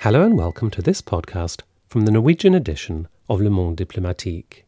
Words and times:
Hello 0.00 0.24
and 0.24 0.38
welcome 0.38 0.70
to 0.70 0.80
this 0.80 1.02
podcast 1.02 1.60
from 1.88 2.06
the 2.06 2.10
Norwegian 2.10 2.54
edition 2.54 3.06
of 3.28 3.42
Le 3.42 3.50
Monde 3.50 3.76
Diplomatique. 3.76 4.64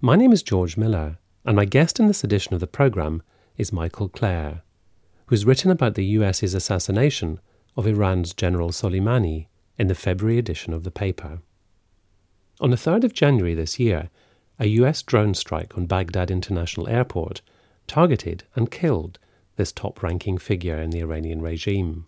My 0.00 0.16
name 0.16 0.32
is 0.32 0.42
George 0.42 0.78
Miller, 0.78 1.18
and 1.44 1.54
my 1.54 1.66
guest 1.66 2.00
in 2.00 2.06
this 2.06 2.24
edition 2.24 2.54
of 2.54 2.60
the 2.60 2.66
programme 2.66 3.22
is 3.58 3.74
Michael 3.74 4.08
Klare, 4.08 4.62
who's 5.26 5.44
written 5.44 5.70
about 5.70 5.96
the 5.96 6.04
US's 6.04 6.54
assassination 6.54 7.40
of 7.76 7.86
Iran's 7.86 8.32
General 8.32 8.70
Soleimani 8.70 9.48
in 9.76 9.88
the 9.88 9.94
February 9.94 10.38
edition 10.38 10.72
of 10.72 10.82
the 10.82 10.90
paper. 10.90 11.40
On 12.58 12.70
the 12.70 12.76
3rd 12.76 13.04
of 13.04 13.12
January 13.12 13.54
this 13.54 13.78
year, 13.78 14.08
a 14.58 14.66
US 14.68 15.02
drone 15.02 15.34
strike 15.34 15.76
on 15.76 15.84
Baghdad 15.84 16.30
International 16.30 16.88
Airport 16.88 17.42
targeted 17.86 18.44
and 18.54 18.70
killed 18.70 19.18
this 19.56 19.72
top 19.72 20.02
ranking 20.02 20.38
figure 20.38 20.78
in 20.78 20.90
the 20.90 21.00
Iranian 21.00 21.42
regime. 21.42 22.06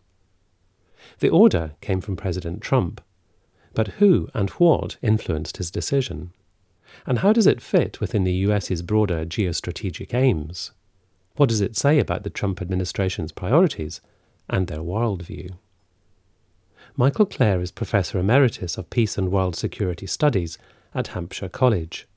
The 1.20 1.28
order 1.28 1.72
came 1.80 2.00
from 2.00 2.16
President 2.16 2.60
Trump. 2.60 3.00
But 3.74 3.88
who 3.98 4.28
and 4.34 4.50
what 4.50 4.96
influenced 5.02 5.58
his 5.58 5.70
decision? 5.70 6.32
And 7.06 7.20
how 7.20 7.32
does 7.32 7.46
it 7.46 7.60
fit 7.60 8.00
within 8.00 8.24
the 8.24 8.32
US's 8.32 8.82
broader 8.82 9.24
geostrategic 9.24 10.14
aims? 10.14 10.72
What 11.36 11.48
does 11.48 11.60
it 11.60 11.76
say 11.76 11.98
about 11.98 12.24
the 12.24 12.30
Trump 12.30 12.60
administration's 12.60 13.32
priorities 13.32 14.00
and 14.48 14.66
their 14.66 14.78
worldview? 14.78 15.52
Michael 16.96 17.26
Klare 17.26 17.62
is 17.62 17.70
Professor 17.70 18.18
Emeritus 18.18 18.76
of 18.76 18.90
Peace 18.90 19.16
and 19.16 19.30
World 19.30 19.54
Security 19.54 20.06
Studies 20.06 20.58
at 20.94 21.08
Hampshire 21.08 21.48
College. 21.48 22.08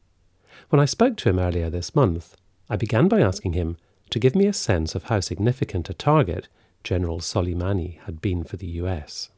When 0.70 0.80
I 0.80 0.86
spoke 0.86 1.18
to 1.18 1.30
him 1.30 1.38
earlier 1.38 1.70
this 1.70 1.94
month, 1.94 2.36
I 2.70 2.78
began 2.78 3.08
by 3.08 3.22
asking 3.22 3.54
him 3.54 3.78
to 4.12 4.20
give 4.20 4.36
me 4.36 4.46
a 4.46 4.54
sense 4.54 4.94
of 4.94 5.06
how 5.06 5.20
significant 5.20 5.90
a 5.90 5.94
target 5.94 6.48
General 6.84 7.20
Soleimani 7.20 8.00
had 8.02 8.22
been 8.22 8.44
for 8.44 8.58
the 8.58 8.68
US. 8.68 9.30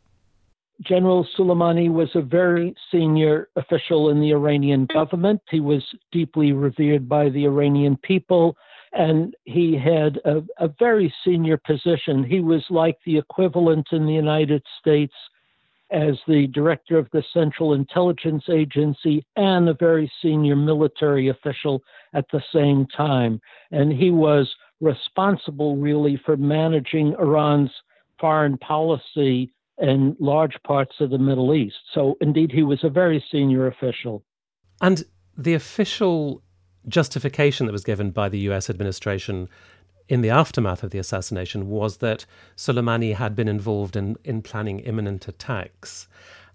General 0.82 1.26
Soleimani 1.38 1.92
was 1.92 2.10
a 2.16 2.22
very 2.22 2.76
senior 2.92 3.50
official 3.56 4.10
in 4.10 4.20
the 4.20 4.32
Iranian 4.32 4.88
mm. 4.88 4.94
government. 4.94 5.42
He 5.50 5.60
was 5.60 5.84
deeply 6.12 6.52
revered 6.52 7.08
by 7.08 7.30
the 7.30 7.46
Iranian 7.46 7.98
people, 7.98 8.58
and 8.92 9.36
he 9.46 9.78
had 9.78 10.20
a, 10.26 10.42
a, 10.58 10.68
very 10.80 11.14
senior 11.24 11.58
position. 11.58 12.24
He 12.24 12.42
was 12.42 12.64
like 12.70 12.98
the 13.06 13.18
equivalent 13.18 13.88
in 13.92 14.06
the 14.06 14.14
United 14.14 14.64
States 14.80 15.14
as 15.92 16.16
the 16.28 16.48
director 16.48 16.98
of 16.98 17.08
the 17.12 17.24
Central 17.34 17.74
Intelligence 17.74 18.46
Agency 18.50 19.26
and 19.36 19.70
a 19.70 19.76
very 19.76 20.12
senior 20.22 20.56
military 20.56 21.30
official 21.30 21.84
at 22.14 22.26
the 22.32 22.42
same 22.52 22.88
time. 22.88 23.40
And 23.72 23.94
he 23.94 24.10
was 24.10 24.52
responsible 24.84 25.76
really 25.78 26.20
for 26.26 26.38
managing 26.38 27.16
Iran's 27.20 27.72
foreign 28.20 28.58
policy 28.58 29.54
in 29.80 30.16
large 30.20 30.56
parts 30.64 30.96
of 31.00 31.10
the 31.10 31.18
Middle 31.18 31.54
East. 31.54 31.78
So, 31.94 32.16
indeed, 32.22 32.52
he 32.52 32.64
was 32.64 32.84
a 32.84 32.90
very 32.90 33.24
senior 33.32 33.68
official. 33.68 34.24
And 34.82 35.04
the 35.38 35.54
official 35.54 36.44
justification 36.88 37.66
that 37.66 37.72
was 37.72 37.84
given 37.84 38.12
by 38.12 38.30
the 38.30 38.40
US 38.50 38.70
administration 38.70 39.50
in 40.10 40.22
the 40.22 40.30
aftermath 40.30 40.84
of 40.84 40.92
the 40.92 41.00
assassination 41.00 41.70
was 41.70 41.98
that 41.98 42.26
Soleimani 42.58 43.16
had 43.16 43.36
been 43.36 43.48
involved 43.48 43.96
in, 43.96 44.18
in 44.24 44.42
planning 44.42 44.80
imminent 44.80 45.28
attacks. 45.28 46.08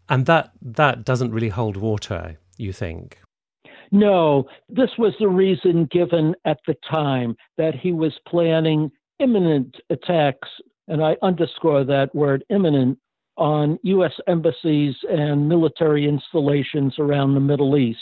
And 0.08 0.26
that, 0.26 0.52
that 0.62 1.04
doesn't 1.04 1.32
really 1.32 1.48
hold 1.48 1.76
water, 1.76 2.38
you 2.56 2.72
think? 2.72 3.18
No, 3.91 4.48
this 4.69 4.91
was 4.98 5.14
the 5.19 5.28
reason 5.28 5.86
given 5.91 6.34
at 6.44 6.58
the 6.67 6.77
time 6.91 7.36
that 7.56 7.75
he 7.75 7.92
was 7.92 8.12
planning 8.27 8.91
imminent 9.19 9.77
attacks, 9.91 10.48
and 10.89 11.03
I 11.03 11.17
underscore 11.22 11.84
that 11.84 12.14
word 12.14 12.45
imminent, 12.50 12.98
on 13.36 13.79
U.S. 13.85 14.12
embassies 14.27 14.96
and 15.08 15.48
military 15.48 16.08
installations 16.08 16.98
around 16.98 17.35
the 17.35 17.40
Middle 17.40 17.77
East. 17.77 18.01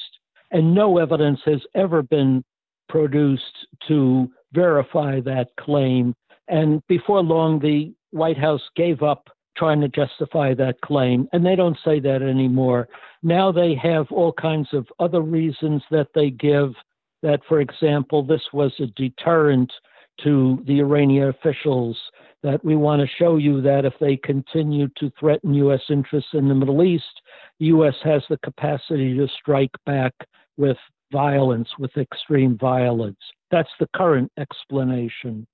And 0.50 0.74
no 0.74 0.98
evidence 0.98 1.40
has 1.44 1.60
ever 1.74 2.02
been 2.02 2.42
produced 2.88 3.66
to 3.88 4.30
verify 4.52 5.20
that 5.20 5.48
claim. 5.60 6.14
And 6.48 6.82
before 6.88 7.22
long, 7.22 7.58
the 7.58 7.92
White 8.12 8.38
House 8.38 8.62
gave 8.76 9.02
up 9.02 9.28
trying 9.56 9.80
to 9.80 9.88
justify 9.88 10.54
that 10.54 10.80
claim. 10.82 11.28
And 11.32 11.44
they 11.44 11.56
don't 11.56 11.78
say 11.84 12.00
that 12.00 12.22
anymore. 12.22 12.88
Now 13.22 13.50
they 13.50 13.74
have 13.82 14.06
all 14.10 14.32
kinds 14.32 14.68
of 14.72 14.86
other 14.98 15.20
reasons 15.20 15.82
that 15.90 16.08
they 16.14 16.30
give 16.30 16.72
that, 17.22 17.40
for 17.48 17.60
example, 17.60 18.22
this 18.22 18.42
was 18.52 18.72
a 18.78 18.86
deterrent 18.86 19.72
to 20.22 20.62
the 20.66 20.80
Iranian 20.80 21.28
officials, 21.28 21.98
that 22.42 22.64
we 22.64 22.76
want 22.76 23.00
to 23.00 23.16
show 23.18 23.36
you 23.36 23.60
that 23.62 23.84
if 23.84 23.94
they 24.00 24.16
continue 24.16 24.88
to 24.96 25.10
threaten 25.18 25.52
U.S. 25.54 25.80
interests 25.90 26.30
in 26.32 26.48
the 26.48 26.54
Middle 26.54 26.82
East, 26.82 27.04
the 27.58 27.66
U.S. 27.66 27.94
has 28.04 28.22
the 28.28 28.38
capacity 28.38 29.16
to 29.16 29.26
strike 29.38 29.72
back 29.84 30.14
with 30.56 30.76
violence, 31.12 31.68
with 31.78 31.96
extreme 31.96 32.56
violence. 32.56 33.18
That's 33.50 33.70
the 33.80 33.88
current 33.94 34.30
explanation. 34.38 35.46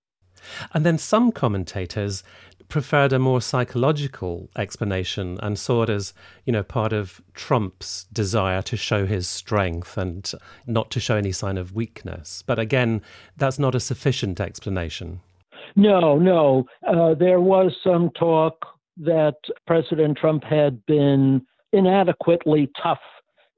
And 0.75 0.85
then 0.85 0.99
some 0.99 1.33
commentators 1.33 2.23
preferred 2.73 3.13
a 3.13 3.19
more 3.19 3.43
psychological 3.43 4.49
explanation 4.57 5.39
and 5.43 5.59
saw 5.59 5.83
it 5.83 5.91
as, 5.91 6.15
you 6.47 6.53
know, 6.55 6.63
part 6.63 6.91
of 6.91 7.21
Trump's 7.35 8.05
desire 8.05 8.63
to 8.63 8.79
show 8.79 9.05
his 9.05 9.29
strength 9.29 9.99
and 9.99 10.33
not 10.67 10.91
to 10.91 10.99
show 10.99 11.17
any 11.17 11.33
sign 11.33 11.59
of 11.59 11.75
weakness. 11.75 12.43
But 12.47 12.59
again, 12.59 13.03
that's 13.37 13.59
not 13.59 13.75
a 13.75 13.81
sufficient 13.81 14.41
explanation. 14.41 15.21
No, 15.77 16.19
no. 16.19 16.65
Uh, 16.89 17.13
there 17.13 17.43
was 17.43 17.77
some 17.85 18.09
talk 18.19 18.65
that 18.97 19.37
President 19.67 20.17
Trump 20.17 20.43
had 20.43 20.85
been 20.87 21.45
inadequately 21.75 22.71
tough 22.83 23.05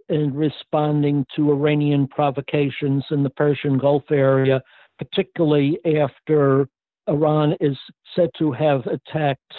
in 0.08 0.34
responding 0.34 1.24
to 1.36 1.52
Iranian 1.52 2.08
provocations 2.08 3.04
in 3.12 3.22
the 3.22 3.30
Persian 3.30 3.78
Gulf 3.78 4.10
area, 4.10 4.60
particularly 4.98 5.78
after 6.00 6.68
Iran 7.08 7.54
is 7.60 7.76
said 8.14 8.30
to 8.38 8.52
have 8.52 8.86
attacked 8.86 9.52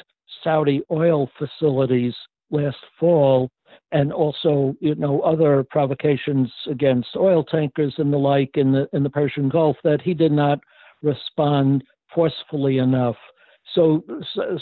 Saudi 0.43 0.81
oil 0.91 1.29
facilities 1.37 2.13
last 2.51 2.77
fall 2.99 3.49
and 3.91 4.11
also 4.11 4.75
you 4.79 4.95
know 4.95 5.21
other 5.21 5.65
provocations 5.69 6.51
against 6.69 7.09
oil 7.15 7.43
tankers 7.43 7.95
and 7.97 8.11
the 8.11 8.17
like 8.17 8.51
in 8.55 8.71
the 8.71 8.87
in 8.93 9.03
the 9.03 9.09
Persian 9.09 9.49
Gulf 9.49 9.77
that 9.83 10.01
he 10.01 10.13
did 10.13 10.31
not 10.31 10.59
respond 11.01 11.83
forcefully 12.13 12.77
enough. 12.77 13.17
So 13.73 14.03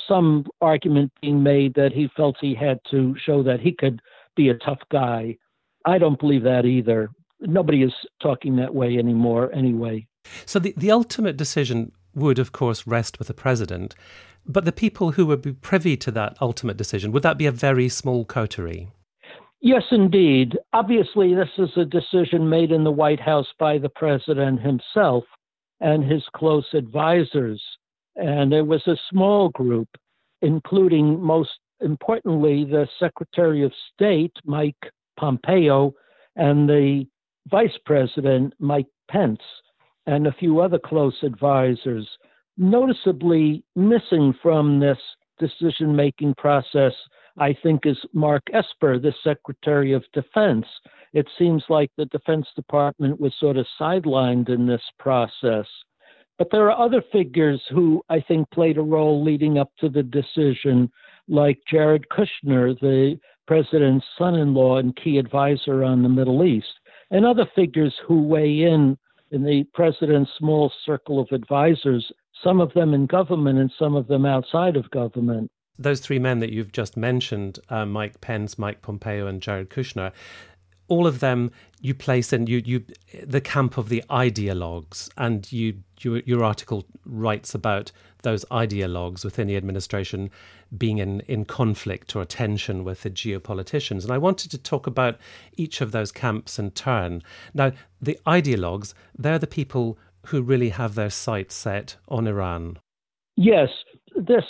some 0.08 0.46
argument 0.62 1.12
being 1.22 1.44
made 1.44 1.74
that 1.76 1.92
he 1.94 2.10
felt 2.16 2.38
he 2.40 2.56
had 2.56 2.80
to 2.90 3.16
show 3.24 3.44
that 3.44 3.60
he 3.60 3.74
could 3.74 4.02
be 4.36 4.50
a 4.50 4.56
tough 4.56 4.80
guy. 4.92 5.38
I 5.86 5.98
don't 5.98 6.20
believe 6.20 6.44
that 6.44 6.66
either. 6.66 7.10
Nobody 7.42 7.84
is 7.84 7.94
talking 8.22 8.56
that 8.56 8.74
way 8.74 8.98
anymore 8.98 9.54
anyway. 9.54 10.08
So 10.46 10.58
the, 10.58 10.74
the 10.78 10.92
ultimate 10.92 11.36
decision 11.36 11.92
would, 12.16 12.40
of 12.40 12.52
course, 12.52 12.88
rest 12.88 13.20
with 13.20 13.28
the 13.28 13.34
president. 13.34 13.96
But 14.46 14.66
the 14.66 14.72
people 14.72 15.12
who 15.12 15.26
would 15.28 15.42
be 15.42 15.54
privy 15.54 15.96
to 15.98 16.12
that 16.12 16.38
ultimate 16.42 16.78
decision, 16.78 17.12
would 17.12 17.24
that 17.24 17.38
be 17.38 17.46
a 17.46 17.52
very 17.52 17.90
small 17.90 18.26
coterie? 18.26 18.92
Yes, 19.62 19.84
indeed. 19.92 20.58
Obviously, 20.74 21.34
this 21.34 21.50
is 21.58 21.70
a 21.78 21.86
decision 21.86 22.50
made 22.50 22.72
in 22.72 22.84
the 22.84 22.92
White 22.92 23.22
House 23.22 23.48
by 23.58 23.78
the 23.78 23.90
president 23.90 24.60
himself 24.60 25.24
and 25.80 26.04
his 26.04 26.24
close 26.36 26.68
advisors. 26.74 27.64
And 28.16 28.54
it 28.54 28.68
was 28.68 28.86
a 28.88 28.98
small 29.10 29.50
group, 29.50 29.88
including, 30.42 31.22
most 31.22 31.52
importantly, 31.80 32.66
the 32.66 32.88
Secretary 33.00 33.64
of 33.64 33.72
State, 33.94 34.34
Mike 34.46 34.76
Pompeo, 35.18 35.94
and 36.36 36.68
the 36.68 37.06
Vice 37.50 37.78
President, 37.86 38.54
Mike 38.60 38.88
Pence 39.10 39.42
and 40.06 40.28
a 40.28 40.34
few 40.34 40.60
other 40.60 40.80
close 40.80 41.16
advisors. 41.24 42.08
Noticeably 42.58 43.64
missing 43.76 44.34
from 44.42 44.80
this 44.80 44.98
decision 45.40 45.96
making 45.96 46.36
process, 46.36 46.94
I 47.38 47.56
think, 47.64 47.86
is 47.86 47.98
Mark 48.14 48.44
Esper, 48.54 49.00
the 49.00 49.14
Secretary 49.24 49.94
of 49.94 50.04
Defense. 50.14 50.66
It 51.14 51.28
seems 51.38 51.64
like 51.70 51.92
the 51.98 52.06
Defense 52.06 52.48
Department 52.56 53.20
was 53.20 53.34
sort 53.40 53.58
of 53.58 53.66
sidelined 53.80 54.50
in 54.50 54.68
this 54.68 54.84
process. 55.00 55.66
But 56.38 56.50
there 56.52 56.70
are 56.72 56.86
other 56.86 57.04
figures 57.12 57.62
who 57.70 58.04
I 58.10 58.20
think 58.20 58.50
played 58.52 58.78
a 58.78 58.82
role 58.82 59.24
leading 59.24 59.58
up 59.60 59.70
to 59.80 59.90
the 59.90 60.04
decision, 60.04 60.92
like 61.28 61.60
Jared 61.70 62.06
Kushner, 62.10 62.80
the 62.80 63.20
president's 63.48 64.06
son 64.18 64.36
in 64.36 64.54
law 64.54 64.78
and 64.78 64.96
key 64.96 65.18
advisor 65.18 65.84
on 65.84 66.02
the 66.02 66.10
Middle 66.10 66.44
East, 66.44 66.74
and 67.12 67.26
other 67.26 67.46
figures 67.56 67.94
who 68.08 68.24
weigh 68.24 68.64
in 68.64 68.98
in 69.34 69.44
the 69.44 69.66
president's 69.74 70.32
small 70.38 70.72
circle 70.86 71.20
of 71.20 71.28
advisors, 71.32 72.12
some 72.44 72.62
of 72.62 72.72
them 72.74 72.94
in 72.94 73.08
government 73.08 73.58
and 73.58 73.72
some 73.78 73.96
of 73.96 74.08
them 74.08 74.26
outside 74.26 74.76
of 74.78 74.90
government. 74.92 75.50
Those 75.80 76.02
three 76.02 76.20
men 76.20 76.38
that 76.40 76.54
you've 76.54 76.72
just 76.72 76.96
mentioned, 76.96 77.58
uh, 77.70 77.86
Mike 77.86 78.22
Pence, 78.22 78.60
Mike 78.60 78.84
Pompeo, 78.84 79.26
and 79.26 79.42
Jared 79.42 79.72
Kushner, 79.72 80.12
all 80.94 81.08
of 81.08 81.20
them 81.20 81.52
you 81.82 81.94
place 81.94 82.32
in 82.32 82.46
you 82.48 82.62
you 82.64 82.84
the 83.24 83.42
camp 83.42 83.78
of 83.78 83.90
the 83.90 84.04
ideologues, 84.10 85.10
and 85.18 85.52
you, 85.52 85.68
you 86.02 86.22
your 86.26 86.44
article 86.44 86.86
writes 87.06 87.56
about 87.56 87.92
those 88.22 88.46
ideologues 88.46 89.26
within 89.26 89.48
the 89.48 89.58
administration 89.58 90.30
being 90.78 91.00
in, 91.00 91.20
in 91.22 91.46
conflict 91.46 92.16
or 92.16 92.24
tension 92.26 92.84
with 92.84 93.02
the 93.02 93.10
geopoliticians. 93.10 94.04
And 94.04 94.12
I 94.12 94.18
wanted 94.18 94.50
to 94.52 94.58
talk 94.58 94.88
about 94.88 95.18
each 95.58 95.82
of 95.82 95.92
those 95.92 96.12
camps 96.12 96.58
in 96.58 96.72
turn. 96.72 97.22
Now, 97.54 97.74
the 98.02 98.18
ideologues, 98.26 98.94
they're 99.18 99.40
the 99.40 99.56
people 99.60 99.98
who 100.28 100.42
really 100.42 100.70
have 100.70 100.96
their 100.96 101.10
sights 101.10 101.54
set 101.56 101.98
on 102.08 102.28
Iran. 102.28 102.80
Yes, 103.36 103.70
this 104.16 104.46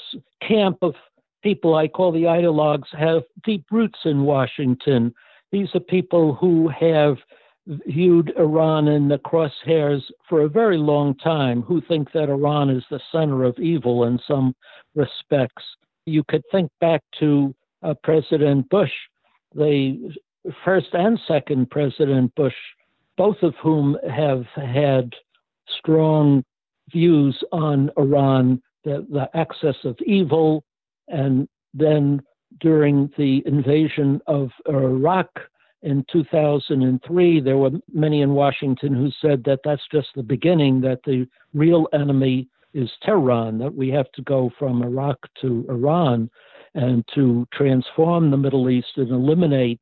camp 0.47 0.77
of 0.81 0.93
people 1.41 1.75
I 1.75 1.87
call 1.87 2.11
the 2.11 2.23
ideologues 2.23 2.95
have 2.97 3.23
deep 3.43 3.65
roots 3.71 3.99
in 4.05 4.23
Washington. 4.23 5.13
These 5.53 5.75
are 5.75 5.79
people 5.79 6.33
who 6.33 6.67
have 6.67 7.17
viewed 7.67 8.33
Iran 8.37 8.87
in 8.87 9.07
the 9.07 9.19
crosshairs 9.19 10.01
for 10.27 10.41
a 10.41 10.49
very 10.49 10.79
long 10.79 11.15
time, 11.17 11.61
who 11.61 11.79
think 11.79 12.11
that 12.13 12.27
Iran 12.27 12.71
is 12.71 12.83
the 12.89 12.99
center 13.11 13.43
of 13.43 13.59
evil 13.59 14.05
in 14.05 14.19
some 14.27 14.55
respects. 14.95 15.63
You 16.07 16.23
could 16.27 16.41
think 16.51 16.71
back 16.81 17.03
to 17.19 17.53
uh, 17.83 17.93
President 18.03 18.67
Bush, 18.69 18.91
the 19.53 20.15
first 20.65 20.87
and 20.93 21.19
second 21.27 21.69
President 21.69 22.33
Bush, 22.33 22.55
both 23.15 23.37
of 23.43 23.53
whom 23.61 23.95
have 24.09 24.45
had 24.55 25.13
strong 25.77 26.43
views 26.91 27.37
on 27.51 27.91
Iran, 27.95 28.59
the, 28.85 29.05
the 29.07 29.29
axis 29.37 29.77
of 29.83 29.99
evil, 30.03 30.63
and 31.09 31.47
then 31.75 32.23
during 32.59 33.11
the 33.17 33.43
invasion 33.45 34.21
of 34.27 34.49
Iraq 34.67 35.29
in 35.81 36.05
2003, 36.11 37.41
there 37.41 37.57
were 37.57 37.71
many 37.93 38.21
in 38.21 38.33
Washington 38.33 38.93
who 38.93 39.11
said 39.21 39.43
that 39.43 39.59
that's 39.63 39.87
just 39.91 40.09
the 40.15 40.23
beginning, 40.23 40.79
that 40.81 41.01
the 41.05 41.27
real 41.53 41.87
enemy 41.93 42.47
is 42.73 42.89
Tehran, 43.03 43.57
that 43.59 43.73
we 43.73 43.89
have 43.89 44.11
to 44.13 44.21
go 44.21 44.49
from 44.57 44.81
Iraq 44.81 45.17
to 45.41 45.65
Iran 45.69 46.29
and 46.73 47.03
to 47.13 47.45
transform 47.53 48.31
the 48.31 48.37
Middle 48.37 48.69
East 48.69 48.93
and 48.95 49.11
eliminate 49.11 49.81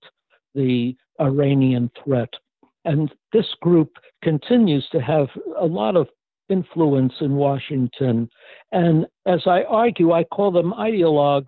the 0.55 0.95
Iranian 1.19 1.89
threat. 2.03 2.29
And 2.83 3.13
this 3.31 3.47
group 3.61 3.97
continues 4.23 4.87
to 4.91 4.99
have 4.99 5.27
a 5.59 5.65
lot 5.65 5.95
of 5.95 6.09
influence 6.49 7.13
in 7.21 7.35
Washington. 7.35 8.29
And 8.71 9.05
as 9.25 9.41
I 9.45 9.63
argue, 9.63 10.11
I 10.11 10.25
call 10.25 10.51
them 10.51 10.73
ideologues 10.73 11.45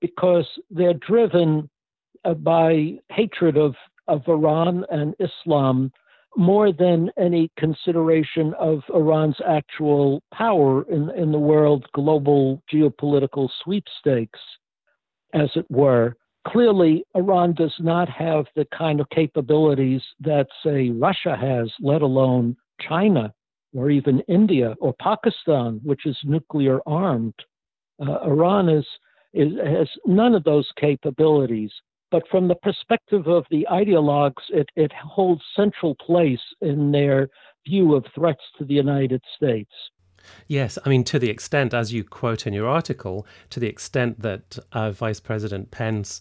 because 0.00 0.46
they're 0.70 0.94
driven 0.94 1.68
uh, 2.24 2.34
by 2.34 2.98
hatred 3.10 3.56
of, 3.56 3.74
of 4.08 4.22
Iran 4.28 4.84
and 4.90 5.14
Islam 5.18 5.92
more 6.36 6.70
than 6.70 7.10
any 7.18 7.50
consideration 7.58 8.52
of 8.60 8.82
Iran's 8.94 9.38
actual 9.46 10.22
power 10.34 10.82
in, 10.90 11.10
in 11.10 11.32
the 11.32 11.38
world 11.38 11.86
global 11.94 12.62
geopolitical 12.72 13.48
sweepstakes, 13.64 14.38
as 15.32 15.48
it 15.56 15.66
were. 15.70 16.14
Clearly, 16.46 17.04
Iran 17.14 17.54
does 17.54 17.74
not 17.80 18.08
have 18.08 18.44
the 18.54 18.66
kind 18.76 19.00
of 19.00 19.08
capabilities 19.10 20.02
that, 20.20 20.46
say, 20.62 20.90
Russia 20.90 21.36
has, 21.40 21.72
let 21.80 22.02
alone 22.02 22.56
China 22.86 23.32
or 23.74 23.90
even 23.90 24.20
India 24.28 24.74
or 24.78 24.94
Pakistan, 25.00 25.80
which 25.82 26.06
is 26.06 26.16
nuclear 26.22 26.80
armed. 26.86 27.34
Uh, 28.00 28.18
Iran 28.26 28.68
is, 28.68 28.86
is, 29.32 29.52
has 29.64 29.88
none 30.06 30.34
of 30.34 30.44
those 30.44 30.68
capabilities. 30.78 31.70
But 32.10 32.22
from 32.30 32.48
the 32.48 32.54
perspective 32.54 33.26
of 33.26 33.44
the 33.50 33.66
ideologues, 33.70 34.42
it, 34.50 34.68
it 34.76 34.92
holds 34.92 35.42
central 35.56 35.94
place 35.96 36.40
in 36.60 36.92
their 36.92 37.28
view 37.66 37.94
of 37.94 38.04
threats 38.14 38.42
to 38.58 38.64
the 38.64 38.74
United 38.74 39.22
States. 39.34 39.70
Yes, 40.46 40.78
I 40.84 40.88
mean, 40.88 41.04
to 41.04 41.18
the 41.18 41.30
extent, 41.30 41.74
as 41.74 41.92
you 41.92 42.04
quote 42.04 42.46
in 42.46 42.52
your 42.52 42.68
article, 42.68 43.26
to 43.50 43.60
the 43.60 43.68
extent 43.68 44.22
that 44.22 44.58
uh, 44.72 44.90
Vice 44.92 45.20
President 45.20 45.70
Pence 45.70 46.20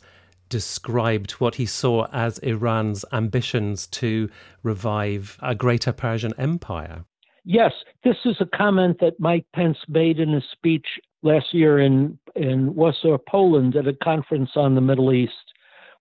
described 0.50 1.32
what 1.34 1.56
he 1.56 1.66
saw 1.66 2.08
as 2.12 2.38
Iran's 2.40 3.04
ambitions 3.12 3.88
to 3.88 4.30
revive 4.64 5.38
a 5.42 5.56
greater 5.56 5.92
Persian 5.92 6.34
empire. 6.38 7.06
Yes, 7.44 7.74
this 8.04 8.18
is 8.26 8.36
a 8.40 8.58
comment 8.58 8.98
that 9.02 9.20
Mike 9.20 9.46
Pence 9.54 9.78
made 9.88 10.20
in 10.20 10.34
a 10.34 10.42
speech 10.52 10.88
last 11.26 11.54
year 11.54 11.80
in, 11.80 12.18
in 12.36 12.74
Warsaw, 12.76 13.18
Poland, 13.28 13.76
at 13.76 13.88
a 13.88 13.94
conference 13.94 14.52
on 14.56 14.76
the 14.76 14.82
Middle 14.82 15.12
East, 15.12 15.34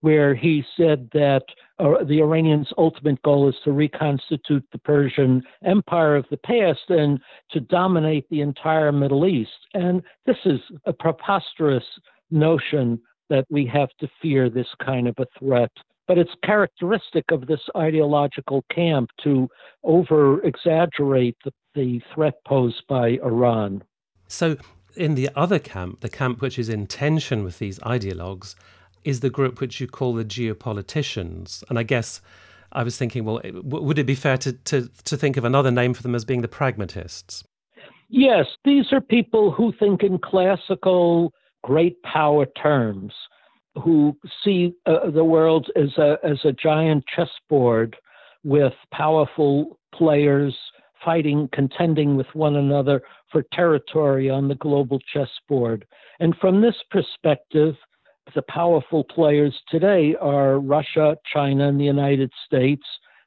where 0.03 0.35
he 0.35 0.63
said 0.77 1.09
that 1.15 1.43
uh, 1.79 2.05
the 2.05 2.21
Iranians' 2.21 2.73
ultimate 2.77 3.21
goal 3.23 3.49
is 3.49 3.55
to 3.65 3.73
reconstitute 3.73 4.65
the 4.71 4.79
Persian 4.79 5.43
Empire 5.65 6.15
of 6.15 6.27
the 6.31 6.37
past 6.37 6.91
and 6.91 7.19
to 7.51 7.61
dominate 7.61 8.29
the 8.29 8.43
entire 8.43 8.93
Middle 8.93 9.27
East. 9.27 9.51
And 9.73 10.03
this 10.27 10.37
is 10.45 10.61
a 10.85 10.93
preposterous 10.93 11.85
notion 12.31 13.01
that 13.31 13.47
we 13.49 13.65
have 13.67 13.89
to 14.01 14.09
fear 14.21 14.51
this 14.51 14.69
kind 14.85 15.09
of 15.09 15.15
a 15.19 15.27
threat 15.39 15.73
but 16.07 16.19
it's 16.19 16.31
characteristic 16.45 17.25
of 17.31 17.47
this 17.47 17.61
ideological 17.77 18.63
camp 18.71 19.09
to 19.23 19.49
over 19.85 20.43
exaggerate 20.43 21.37
the, 21.45 21.53
the 21.75 21.99
threat 22.15 22.35
posed 22.47 22.83
by 22.89 23.19
Iran. 23.25 23.83
So, 24.29 24.57
in 24.97 25.15
the 25.15 25.31
other 25.35 25.59
camp, 25.59 26.01
the 26.01 26.09
camp 26.09 26.41
which 26.41 26.59
is 26.59 26.69
in 26.69 26.87
tension 26.87 27.45
with 27.45 27.59
these 27.59 27.79
ideologues, 27.81 28.55
is 29.05 29.21
the 29.21 29.31
group 29.31 29.61
which 29.61 29.81
you 29.81 29.87
call 29.87 30.15
the 30.15 30.25
geopoliticians. 30.25 31.63
And 31.69 31.79
I 31.79 31.83
guess 31.83 32.21
I 32.73 32.83
was 32.83 32.97
thinking, 32.97 33.25
well, 33.25 33.41
would 33.45 33.99
it 33.99 34.07
be 34.07 34.15
fair 34.15 34.39
to, 34.39 34.53
to, 34.53 34.89
to 35.05 35.17
think 35.17 35.37
of 35.37 35.45
another 35.45 35.71
name 35.71 35.95
for 35.95 36.03
them 36.03 36.15
as 36.15 36.25
being 36.25 36.41
the 36.41 36.49
pragmatists? 36.49 37.45
Yes, 38.09 38.47
these 38.65 38.93
are 38.93 39.01
people 39.01 39.51
who 39.51 39.73
think 39.79 40.03
in 40.03 40.19
classical 40.19 41.33
great 41.63 42.03
power 42.03 42.47
terms 42.47 43.13
who 43.83 44.17
see 44.45 44.73
uh, 44.87 45.11
the 45.11 45.25
world 45.25 45.69
as 45.77 45.97
a, 45.99 46.19
as 46.23 46.39
a 46.45 46.53
giant 46.53 47.05
chessboard 47.15 47.97
with 48.45 48.75
powerful 48.93 49.79
players 49.95 50.55
fighting, 51.05 51.49
contending 51.53 52.17
with 52.17 52.27
one 52.33 52.57
another 52.57 53.03
for 53.31 53.45
territory 53.53 54.31
on 54.31 54.49
the 54.49 54.55
global 54.57 54.99
chessboard. 55.13 55.85
And 56.21 56.35
from 56.41 56.61
this 56.61 56.77
perspective, 56.91 57.75
the 58.35 58.43
powerful 58.49 59.05
players 59.05 59.55
today 59.69 60.15
are 60.21 60.59
Russia, 60.59 61.17
China, 61.33 61.69
and 61.69 61.79
the 61.79 61.85
United 61.85 62.33
States, 62.47 62.85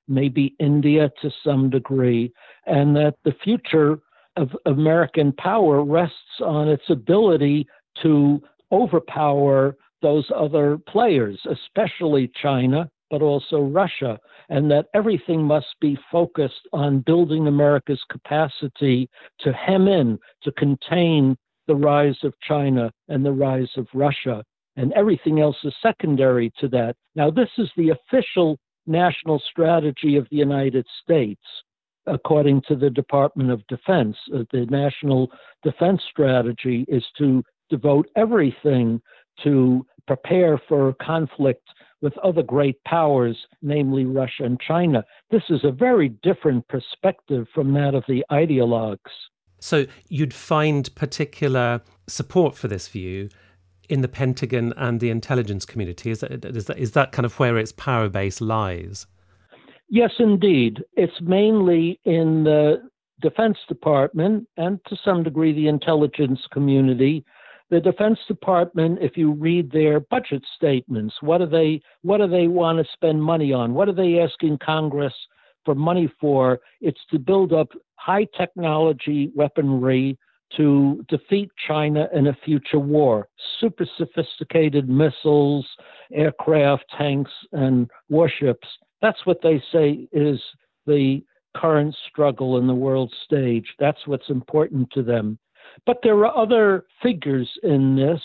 maybe 0.08 0.56
India 0.60 1.12
to 1.22 1.30
some 1.44 1.70
degree, 1.70 2.32
and 2.66 2.96
that 2.96 3.16
the 3.24 3.36
future 3.44 4.00
of 4.38 4.50
American 4.66 5.32
power 5.34 5.84
rests 5.84 6.42
on 6.42 6.68
its 6.68 6.84
ability 6.90 7.68
to 8.02 8.42
overpower 8.72 9.76
those 10.02 10.26
other 10.36 10.78
players, 10.78 11.40
especially 11.50 12.32
China, 12.42 12.90
but 13.10 13.22
also 13.22 13.62
Russia, 13.62 14.20
and 14.50 14.70
that 14.72 14.88
everything 14.94 15.44
must 15.44 15.76
be 15.80 15.98
focused 16.12 16.68
on 16.74 17.00
building 17.00 17.48
America's 17.48 18.04
capacity 18.10 19.10
to 19.40 19.54
hem 19.54 19.88
in, 19.88 20.20
to 20.44 20.52
contain 20.54 21.38
the 21.68 21.76
rise 21.76 22.18
of 22.24 22.34
China 22.42 22.92
and 23.10 23.26
the 23.26 23.32
rise 23.32 23.72
of 23.78 23.88
Russia. 23.94 24.44
And 24.76 24.94
everything 24.94 25.40
else 25.42 25.58
is 25.64 25.74
secondary 25.82 26.52
to 26.60 26.68
that. 26.70 26.96
Now, 27.16 27.32
this 27.32 27.50
is 27.58 27.70
the 27.76 27.90
official 27.90 28.60
national 28.86 29.42
strategy 29.50 30.16
of 30.16 30.28
the 30.30 30.38
United 30.38 30.86
States, 31.02 31.42
according 32.06 32.62
to 32.68 32.76
the 32.76 32.90
Department 32.90 33.52
of 33.52 33.66
Defense. 33.68 34.16
Uh, 34.34 34.44
the 34.52 34.66
national 34.68 35.30
defense 35.64 36.02
strategy 36.10 36.86
is 36.88 37.04
to 37.18 37.44
devote 37.70 38.08
everything 38.16 39.02
to 39.44 39.86
prepare 40.08 40.60
for 40.70 40.94
conflict 41.02 41.68
with 42.02 42.18
other 42.20 42.44
great 42.44 42.84
powers, 42.84 43.38
namely 43.62 44.06
Russia 44.06 44.44
and 44.44 44.60
China. 44.60 45.04
This 45.32 45.44
is 45.50 45.62
a 45.64 45.72
very 45.72 46.10
different 46.10 46.68
perspective 46.68 47.48
from 47.54 47.74
that 47.74 47.96
of 47.96 48.04
the 48.08 48.24
ideologues. 48.32 48.98
So 49.60 49.86
you'd 50.08 50.34
find 50.34 50.94
particular 50.96 51.82
support 52.08 52.56
for 52.56 52.68
this 52.68 52.88
view 52.88 53.30
in 53.90 54.02
the 54.02 54.08
Pentagon 54.08 54.74
and 54.78 55.00
the 55.00 55.10
intelligence 55.10 55.66
community. 55.66 56.12
Is 56.12 56.20
that, 56.20 56.46
is 56.46 56.66
that, 56.66 56.78
is 56.78 56.92
that 56.92 57.12
kind 57.12 57.26
of 57.26 57.40
where 57.40 57.58
its 57.58 57.72
power 57.72 58.10
base 58.10 58.42
lies? 58.42 59.08
Yes, 59.90 60.12
indeed. 60.20 60.84
It's 60.94 61.22
mainly 61.22 62.00
in 62.04 62.44
the 62.44 62.90
Defense 63.22 63.58
Department 63.68 64.48
and 64.58 64.80
to 64.88 64.98
some 65.04 65.24
degree 65.24 65.54
the 65.54 65.68
intelligence 65.68 66.42
community 66.52 67.26
the 67.70 67.80
Defense 67.82 68.20
Department, 68.28 69.00
if 69.02 69.18
you 69.18 69.32
read 69.34 69.72
their 69.72 70.00
budget 70.00 70.44
statements, 70.56 71.16
what 71.22 71.40
do 71.40 71.46
they 71.46 71.82
what 72.02 72.20
do 72.20 72.28
they 72.28 72.48
want 72.48 72.80
to 72.80 72.94
spend 72.94 73.22
money 73.22 73.52
on? 73.52 73.74
What 73.74 73.90
are 73.90 73.94
they 73.94 74.20
asking 74.20 74.60
Congress 74.60 75.14
for 75.66 75.76
money 75.76 76.12
for? 76.20 76.60
It's 76.80 77.02
to 77.12 77.20
build 77.20 77.52
up 77.52 77.70
high 77.96 78.26
technology 78.38 79.32
weaponry 79.36 80.18
to 80.56 81.04
defeat 81.10 81.52
China 81.68 82.08
in 82.14 82.28
a 82.28 82.38
future 82.46 82.80
war. 82.80 83.28
Super 83.60 83.86
sophisticated 83.98 84.88
missiles, 84.88 85.68
aircraft, 86.14 86.86
tanks, 86.98 87.32
and 87.52 87.90
warships. 88.08 88.68
That's 89.02 89.26
what 89.26 89.42
they 89.44 89.62
say 89.74 90.08
is 90.14 90.40
the 90.86 91.22
current 91.56 91.96
struggle 92.08 92.58
in 92.58 92.68
the 92.68 92.74
world 92.74 93.14
stage. 93.26 93.68
That's 93.78 94.06
what's 94.06 94.30
important 94.30 94.90
to 94.92 95.04
them. 95.04 95.38
But 95.86 96.00
there 96.04 96.18
are 96.26 96.38
other 96.38 96.86
figures 97.02 97.50
in 97.64 97.96
this 97.96 98.22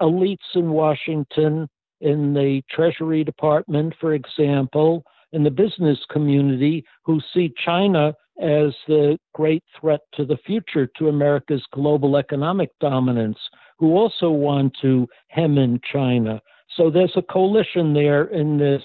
elites 0.00 0.36
in 0.54 0.70
Washington, 0.70 1.68
in 2.00 2.34
the 2.34 2.62
Treasury 2.70 3.24
Department, 3.24 3.94
for 4.00 4.14
example, 4.14 5.04
in 5.32 5.44
the 5.44 5.50
business 5.50 5.98
community, 6.10 6.84
who 7.04 7.20
see 7.32 7.52
China 7.64 8.14
as 8.40 8.72
the 8.88 9.18
great 9.34 9.62
threat 9.78 10.00
to 10.14 10.24
the 10.24 10.38
future 10.46 10.88
to 10.98 11.08
America's 11.08 11.64
global 11.72 12.16
economic 12.16 12.70
dominance, 12.80 13.38
who 13.78 13.96
also 13.96 14.30
want 14.30 14.76
to 14.82 15.06
hem 15.28 15.58
in 15.58 15.80
China. 15.90 16.40
So 16.76 16.90
there's 16.90 17.16
a 17.16 17.22
coalition 17.22 17.92
there 17.92 18.24
in 18.24 18.58
this 18.58 18.82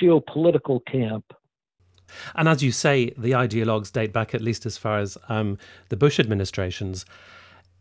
geopolitical 0.00 0.80
camp. 0.90 1.24
And 2.34 2.48
as 2.48 2.62
you 2.62 2.72
say, 2.72 3.10
the 3.18 3.32
ideologues 3.32 3.92
date 3.92 4.12
back 4.12 4.34
at 4.34 4.40
least 4.40 4.64
as 4.64 4.78
far 4.78 4.98
as 4.98 5.18
um, 5.28 5.58
the 5.88 5.96
Bush 5.96 6.20
administrations. 6.20 7.04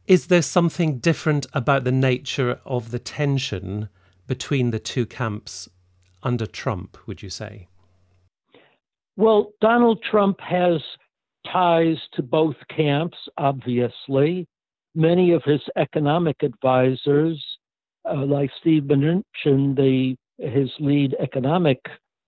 Is 0.07 0.27
there 0.27 0.43
something 0.43 0.99
different 0.99 1.47
about 1.53 1.83
the 1.83 1.91
nature 1.91 2.59
of 2.63 2.91
the 2.91 2.99
tension 2.99 3.89
between 4.27 4.69
the 4.69 4.79
two 4.79 5.05
camps 5.07 5.67
under 6.21 6.45
Trump, 6.45 6.97
would 7.07 7.23
you 7.23 7.29
say? 7.29 7.67
Well, 9.17 9.53
Donald 9.61 10.03
Trump 10.03 10.39
has 10.41 10.81
ties 11.51 11.97
to 12.13 12.21
both 12.21 12.55
camps, 12.75 13.17
obviously. 13.37 14.47
Many 14.93 15.31
of 15.31 15.43
his 15.43 15.61
economic 15.75 16.37
advisors, 16.43 17.43
uh, 18.07 18.25
like 18.25 18.51
Steve 18.59 18.83
Mnuchin, 18.83 19.75
the 19.75 20.15
his 20.37 20.69
lead 20.79 21.15
economic 21.19 21.79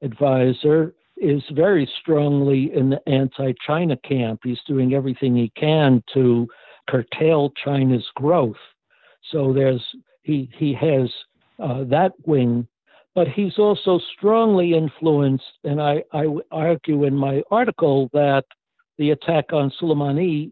advisor, 0.02 0.94
is 1.18 1.44
very 1.52 1.90
strongly 2.00 2.72
in 2.74 2.90
the 2.90 3.10
anti-China 3.10 3.98
camp. 3.98 4.40
He's 4.44 4.62
doing 4.66 4.94
everything 4.94 5.36
he 5.36 5.52
can 5.58 6.02
to 6.14 6.48
curtail 6.88 7.52
China's 7.64 8.08
growth. 8.16 8.56
So 9.32 9.54
there's 9.54 9.84
he 10.24 10.50
he 10.58 10.74
has 10.74 11.10
uh, 11.60 11.84
that 11.86 12.14
wing, 12.26 12.68
but 13.16 13.28
he's 13.28 13.58
also 13.58 14.00
strongly 14.16 14.74
influenced, 14.74 15.58
and 15.64 15.82
I, 15.82 16.04
I 16.14 16.26
argue 16.52 17.06
in 17.06 17.16
my 17.16 17.42
article 17.50 18.10
that 18.14 18.46
the 18.98 19.12
attack 19.12 19.54
on 19.54 19.72
Soleimani 19.80 20.52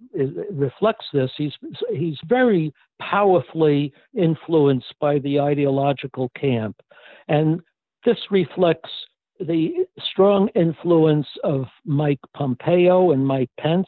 reflects 0.52 1.06
this. 1.14 1.32
He's 1.38 1.54
he's 1.92 2.18
very 2.26 2.74
powerfully 3.00 3.94
influenced 4.16 4.94
by 5.00 5.20
the 5.20 5.40
ideological 5.40 6.30
camp, 6.40 6.76
and 7.28 7.60
this 8.04 8.18
reflects 8.32 8.90
the 9.40 9.86
strong 10.12 10.48
influence 10.56 11.28
of 11.44 11.66
Mike 11.86 12.20
Pompeo 12.36 13.12
and 13.12 13.26
Mike 13.26 13.50
Pence, 13.60 13.88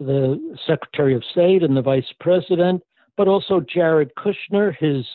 the 0.00 0.56
Secretary 0.66 1.14
of 1.14 1.22
State 1.30 1.62
and 1.62 1.76
the 1.76 1.82
Vice 1.82 2.12
President, 2.18 2.82
but 3.16 3.28
also 3.28 3.60
Jared 3.60 4.10
Kushner, 4.16 4.74
his 4.76 5.06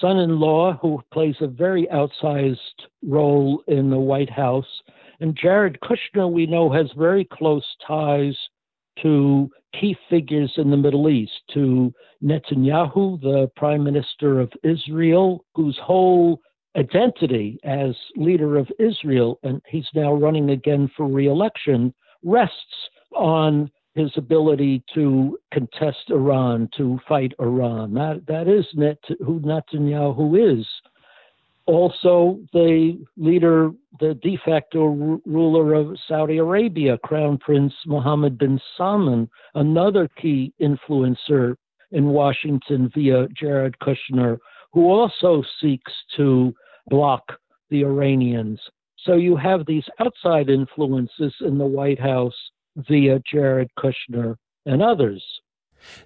son 0.00 0.18
in 0.18 0.40
law, 0.40 0.72
who 0.80 1.00
plays 1.12 1.36
a 1.40 1.46
very 1.46 1.86
outsized 1.92 2.56
role 3.04 3.62
in 3.68 3.90
the 3.90 3.98
White 3.98 4.30
House, 4.30 4.82
and 5.20 5.36
Jared 5.40 5.78
Kushner, 5.80 6.30
we 6.30 6.46
know, 6.46 6.70
has 6.70 6.90
very 6.96 7.24
close 7.24 7.64
ties 7.86 8.36
to 9.02 9.50
key 9.78 9.96
figures 10.08 10.52
in 10.56 10.70
the 10.70 10.76
Middle 10.76 11.08
East, 11.08 11.32
to 11.52 11.92
Netanyahu, 12.22 13.20
the 13.20 13.50
prime 13.56 13.84
minister 13.84 14.40
of 14.40 14.50
Israel, 14.62 15.44
whose 15.54 15.78
whole 15.82 16.40
identity 16.76 17.58
as 17.64 17.94
leader 18.16 18.56
of 18.56 18.70
Israel, 18.78 19.38
and 19.42 19.60
he's 19.66 19.88
now 19.94 20.12
running 20.12 20.50
again 20.50 20.90
for 20.96 21.06
reelection, 21.06 21.92
rests 22.22 22.88
on 23.14 23.70
his 23.96 24.12
ability 24.16 24.84
to 24.94 25.38
contest 25.52 26.10
Iran, 26.10 26.68
to 26.76 27.00
fight 27.08 27.32
Iran. 27.40 27.94
That, 27.94 28.22
that 28.28 28.46
is 28.46 28.66
Net, 28.74 28.98
who 29.20 29.40
Netanyahu 29.40 30.60
is 30.60 30.66
also 31.66 32.38
the 32.52 33.04
leader, 33.16 33.72
the 33.98 34.14
de 34.22 34.38
facto 34.44 35.20
ruler 35.26 35.74
of 35.74 35.96
Saudi 36.06 36.38
Arabia, 36.38 36.96
Crown 36.98 37.38
Prince 37.38 37.74
Mohammed 37.86 38.38
bin 38.38 38.60
Salman, 38.76 39.28
another 39.54 40.08
key 40.20 40.52
influencer 40.60 41.56
in 41.90 42.06
Washington 42.06 42.90
via 42.94 43.26
Jared 43.28 43.76
Kushner, 43.80 44.38
who 44.72 44.90
also 44.90 45.42
seeks 45.60 45.92
to 46.16 46.54
block 46.88 47.24
the 47.70 47.82
Iranians. 47.82 48.60
So 48.98 49.14
you 49.14 49.36
have 49.36 49.66
these 49.66 49.84
outside 50.00 50.48
influences 50.48 51.34
in 51.40 51.58
the 51.58 51.66
White 51.66 52.00
House 52.00 52.34
via 52.76 53.20
Jared 53.30 53.70
Kushner 53.78 54.36
and 54.64 54.82
others. 54.82 55.24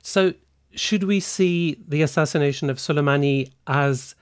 So, 0.02 0.34
should 0.72 1.04
we 1.04 1.20
see 1.20 1.82
the 1.86 2.02
assassination 2.02 2.70
of 2.70 2.78
Soleimani 2.78 3.50
as 3.66 4.14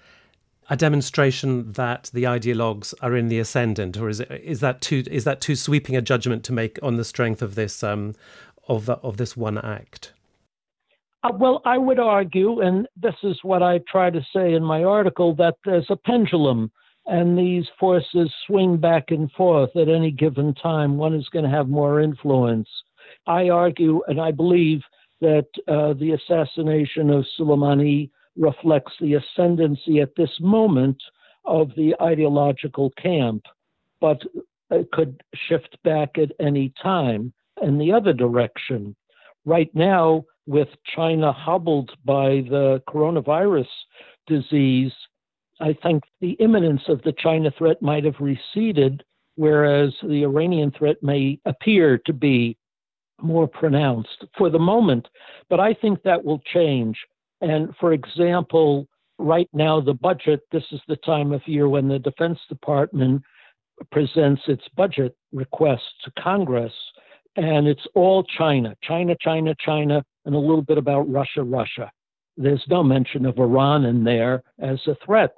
a 0.70 0.76
demonstration 0.76 1.72
that 1.72 2.10
the 2.12 2.24
ideologues 2.24 2.94
are 3.00 3.16
in 3.16 3.28
the 3.28 3.38
ascendant, 3.38 3.96
or 3.96 4.08
is 4.08 4.20
it, 4.20 4.30
is 4.42 4.60
that 4.60 4.80
too 4.80 5.02
is 5.10 5.24
that 5.24 5.40
too 5.40 5.56
sweeping 5.56 5.96
a 5.96 6.02
judgment 6.02 6.44
to 6.44 6.52
make 6.52 6.78
on 6.82 6.96
the 6.96 7.04
strength 7.04 7.42
of 7.42 7.54
this 7.54 7.82
um, 7.82 8.14
of 8.68 8.86
the, 8.86 8.94
of 8.94 9.16
this 9.16 9.36
one 9.36 9.58
act? 9.58 10.12
Uh, 11.24 11.32
well, 11.34 11.62
I 11.64 11.78
would 11.78 11.98
argue, 11.98 12.60
and 12.60 12.86
this 12.96 13.14
is 13.22 13.38
what 13.42 13.62
I 13.62 13.80
try 13.90 14.10
to 14.10 14.24
say 14.32 14.54
in 14.54 14.62
my 14.62 14.84
article, 14.84 15.34
that 15.36 15.56
there's 15.64 15.90
a 15.90 15.96
pendulum, 15.96 16.70
and 17.08 17.38
these 17.38 17.66
forces 17.80 18.32
swing 18.46 18.76
back 18.76 19.10
and 19.10 19.32
forth 19.32 19.74
at 19.76 19.88
any 19.88 20.10
given 20.10 20.54
time. 20.54 20.98
One 20.98 21.14
is 21.14 21.28
going 21.30 21.44
to 21.44 21.50
have 21.50 21.68
more 21.68 22.00
influence. 22.00 22.68
I 23.26 23.48
argue, 23.48 24.02
and 24.08 24.20
I 24.20 24.30
believe 24.30 24.82
that 25.20 25.46
uh, 25.66 25.94
the 25.94 26.12
assassination 26.12 27.10
of 27.10 27.24
Soleimani 27.38 28.10
reflects 28.36 28.92
the 29.00 29.14
ascendancy 29.14 30.00
at 30.00 30.14
this 30.16 30.30
moment 30.38 31.02
of 31.44 31.70
the 31.76 31.94
ideological 32.00 32.90
camp, 33.02 33.42
but 34.00 34.20
it 34.70 34.90
could 34.92 35.22
shift 35.48 35.76
back 35.82 36.18
at 36.18 36.30
any 36.38 36.72
time 36.80 37.32
in 37.62 37.78
the 37.78 37.90
other 37.90 38.12
direction. 38.12 38.94
Right 39.46 39.74
now, 39.74 40.24
with 40.46 40.68
China 40.94 41.32
hobbled 41.32 41.90
by 42.04 42.44
the 42.48 42.82
coronavirus 42.86 43.66
disease, 44.26 44.92
I 45.60 45.76
think 45.82 46.04
the 46.20 46.32
imminence 46.32 46.82
of 46.88 47.02
the 47.02 47.12
China 47.12 47.50
threat 47.56 47.82
might 47.82 48.04
have 48.04 48.20
receded, 48.20 49.02
whereas 49.36 49.92
the 50.02 50.22
Iranian 50.22 50.70
threat 50.70 51.02
may 51.02 51.38
appear 51.44 51.98
to 52.06 52.12
be 52.12 52.56
more 53.20 53.48
pronounced 53.48 54.24
for 54.36 54.50
the 54.50 54.58
moment. 54.58 55.08
But 55.50 55.60
I 55.60 55.74
think 55.74 56.02
that 56.02 56.24
will 56.24 56.40
change. 56.52 56.96
And 57.40 57.74
for 57.80 57.92
example, 57.92 58.86
right 59.18 59.48
now, 59.52 59.80
the 59.80 59.94
budget, 59.94 60.40
this 60.52 60.64
is 60.70 60.80
the 60.86 60.96
time 60.96 61.32
of 61.32 61.46
year 61.46 61.68
when 61.68 61.88
the 61.88 61.98
Defense 61.98 62.38
Department 62.48 63.22
presents 63.90 64.42
its 64.48 64.64
budget 64.76 65.16
request 65.32 65.82
to 66.04 66.22
Congress, 66.22 66.72
and 67.36 67.68
it's 67.68 67.86
all 67.94 68.24
China, 68.24 68.74
China, 68.82 69.14
China, 69.20 69.54
China, 69.64 70.04
and 70.24 70.34
a 70.34 70.38
little 70.38 70.62
bit 70.62 70.78
about 70.78 71.10
Russia, 71.10 71.42
Russia. 71.42 71.90
There's 72.36 72.64
no 72.68 72.82
mention 72.82 73.26
of 73.26 73.38
Iran 73.38 73.84
in 73.84 74.04
there 74.04 74.42
as 74.60 74.78
a 74.86 74.96
threat. 75.04 75.34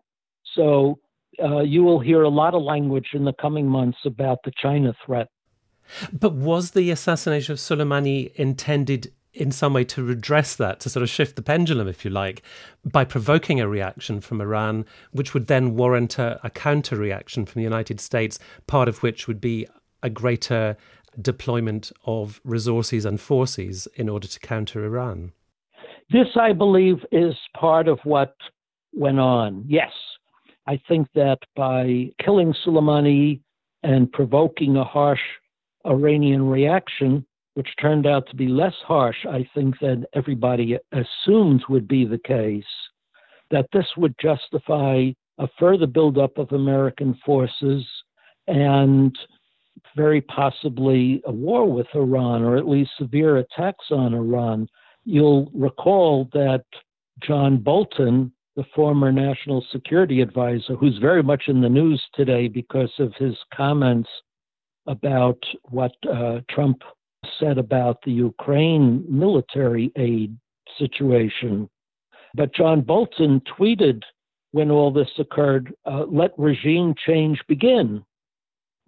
So 0.54 0.99
uh, 1.42 1.61
you 1.61 1.83
will 1.83 2.00
hear 2.00 2.23
a 2.23 2.28
lot 2.28 2.54
of 2.54 2.62
language 2.62 3.09
in 3.14 3.25
the 3.25 3.33
coming 3.33 3.66
months 3.66 3.99
about 4.04 4.38
the 4.45 4.52
China 4.61 4.95
threat. 5.04 5.28
But 6.12 6.35
was 6.35 6.71
the 6.73 6.90
assassination 6.90 7.52
of 7.52 7.59
Soleimani 7.59 8.33
intended 8.35 9.12
in 9.33 9.52
some 9.52 9.73
way 9.73 9.85
to 9.85 10.02
redress 10.02 10.57
that, 10.57 10.80
to 10.80 10.88
sort 10.88 11.02
of 11.02 11.09
shift 11.09 11.37
the 11.37 11.42
pendulum, 11.42 11.87
if 11.87 12.04
you 12.04 12.11
like, 12.11 12.42
by 12.85 13.04
provoking 13.04 13.61
a 13.61 13.69
reaction 13.69 14.21
from 14.21 14.40
Iran, 14.40 14.85
which 15.12 15.35
would 15.35 15.47
then 15.47 15.76
warrant 15.76 16.19
a, 16.19 16.40
a 16.42 16.50
counter 16.50 16.97
reaction 16.97 17.47
from 17.47 17.61
the 17.61 17.64
United 17.64 18.00
States, 18.00 18.38
part 18.66 18.88
of 18.88 19.02
which 19.02 19.28
would 19.28 19.40
be 19.40 19.66
a 20.02 20.11
greater 20.11 20.76
deployment 21.21 21.92
of 22.07 22.40
resources 22.45 23.04
and 23.04 23.21
forces 23.21 23.87
in 23.95 24.09
order 24.09 24.26
to 24.26 24.40
counter 24.40 24.85
Iran. 24.85 25.33
This, 26.11 26.28
I 26.37 26.52
believe, 26.52 26.99
is 27.12 27.35
part 27.57 27.87
of 27.87 28.00
what 28.04 28.35
went 28.92 29.21
on. 29.21 29.64
Yes. 29.69 29.92
I 30.67 30.81
think 30.88 31.09
that 31.14 31.38
by 31.57 32.11
killing 32.23 32.55
Soleimani 32.64 33.40
and 33.83 34.11
provoking 34.12 34.76
a 34.76 34.85
harsh 34.85 35.21
Iranian 35.87 36.47
reaction, 36.47 37.25
which 37.55 37.69
turned 37.81 38.07
out 38.07 38.29
to 38.29 38.37
be 38.37 38.47
less 38.47 38.75
harsh, 38.87 39.26
I 39.29 39.49
think, 39.55 39.79
than 39.81 40.05
everybody 40.14 40.79
assumed 40.93 41.64
would 41.69 41.88
be 41.88 42.05
the 42.05 42.19
case, 42.19 42.64
that 43.50 43.67
this 43.73 43.87
would 43.97 44.14
justify 44.21 45.11
a 45.38 45.49
further 45.59 45.87
buildup 45.87 46.38
of 46.38 46.52
American 46.52 47.19
forces 47.25 47.85
and 48.47 49.19
very 49.97 50.21
possibly 50.21 51.23
a 51.25 51.33
war 51.33 51.71
with 51.71 51.87
Iran, 51.95 52.43
or 52.43 52.57
at 52.57 52.69
least 52.69 52.90
severe 52.99 53.38
attacks 53.38 53.87
on 53.90 54.14
Iran. 54.14 54.69
You'll 55.05 55.50
recall 55.55 56.29
that 56.33 56.64
John 57.23 57.57
Bolton, 57.57 58.33
the 58.57 58.64
former 58.75 59.12
national 59.12 59.64
security 59.71 60.21
advisor, 60.21 60.75
who's 60.75 60.99
very 60.99 61.23
much 61.23 61.45
in 61.47 61.61
the 61.61 61.69
news 61.69 62.02
today 62.14 62.49
because 62.49 62.92
of 62.99 63.14
his 63.14 63.37
comments 63.54 64.09
about 64.87 65.38
what 65.64 65.92
uh, 66.12 66.40
Trump 66.50 66.83
said 67.38 67.59
about 67.59 67.99
the 68.02 68.12
Ukraine 68.12 69.04
military 69.09 69.92
aid 69.97 70.37
situation. 70.78 71.69
But 72.35 72.54
John 72.54 72.80
Bolton 72.80 73.40
tweeted 73.59 74.02
when 74.52 74.71
all 74.71 74.92
this 74.92 75.11
occurred, 75.19 75.73
uh, 75.85 76.04
let 76.09 76.37
regime 76.38 76.95
change 77.07 77.40
begin. 77.47 78.04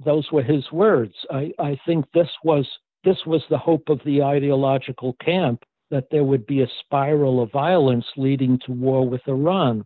Those 0.05 0.31
were 0.33 0.43
his 0.43 0.71
words. 0.73 1.15
I, 1.31 1.53
I 1.59 1.79
think 1.87 2.07
this 2.13 2.29
was 2.43 2.67
this 3.05 3.19
was 3.27 3.43
the 3.51 3.59
hope 3.59 3.89
of 3.89 4.01
the 4.05 4.23
ideological 4.23 5.17
camp 5.25 5.63
that 5.93 6.07
there 6.11 6.25
would 6.25 6.47
be 6.47 6.63
a 6.63 6.69
spiral 6.81 7.41
of 7.41 7.53
violence 7.53 8.07
leading 8.17 8.59
to 8.67 8.73
war 8.73 9.07
with 9.07 9.21
Iran. 9.29 9.85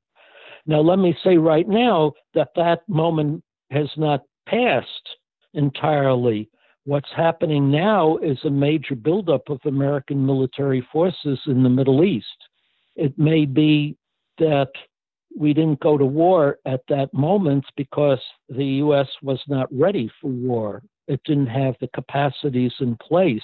Now, 0.65 0.81
let 0.81 0.99
me 0.99 1.15
say 1.23 1.37
right 1.37 1.69
now 1.69 2.13
that 2.35 2.51
that 2.57 2.89
moment 2.89 3.43
has 3.71 3.89
not 3.97 4.23
passed 4.49 5.09
entirely. 5.53 6.49
What's 6.85 7.11
happening 7.15 7.71
now 7.73 8.19
is 8.19 8.39
a 8.45 8.51
major 8.51 8.95
buildup 8.95 9.49
of 9.51 9.61
American 9.65 10.25
military 10.25 10.87
forces 10.93 11.41
in 11.47 11.65
the 11.65 11.69
Middle 11.69 12.05
East. 12.05 12.27
It 12.95 13.19
may 13.19 13.45
be 13.45 13.97
that 14.39 14.71
we 15.37 15.53
didn't 15.53 15.81
go 15.81 15.99
to 15.99 16.07
war 16.07 16.59
at 16.67 16.83
that 16.89 17.13
moment 17.13 17.65
because 17.77 18.21
the 18.49 18.65
U.S. 18.65 19.09
was 19.23 19.41
not 19.49 19.69
ready 19.77 20.09
for 20.21 20.31
war. 20.31 20.83
It 21.09 21.21
didn't 21.25 21.49
have 21.49 21.75
the 21.81 21.89
capacities 21.89 22.73
in 22.81 22.97
place. 22.97 23.43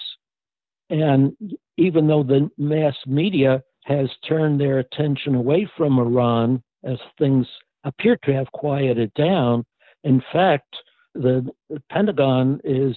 And 0.91 1.37
even 1.77 2.07
though 2.07 2.23
the 2.23 2.51
mass 2.59 2.95
media 3.07 3.63
has 3.85 4.09
turned 4.29 4.61
their 4.61 4.79
attention 4.79 5.35
away 5.35 5.69
from 5.77 5.99
Iran 5.99 6.63
as 6.85 6.99
things 7.19 7.47
appear 7.85 8.17
to 8.25 8.33
have 8.33 8.51
quieted 8.53 9.13
down, 9.15 9.65
in 10.05 10.23
fact, 10.33 10.75
the 11.15 11.47
Pentagon 11.91 12.61
is 12.65 12.97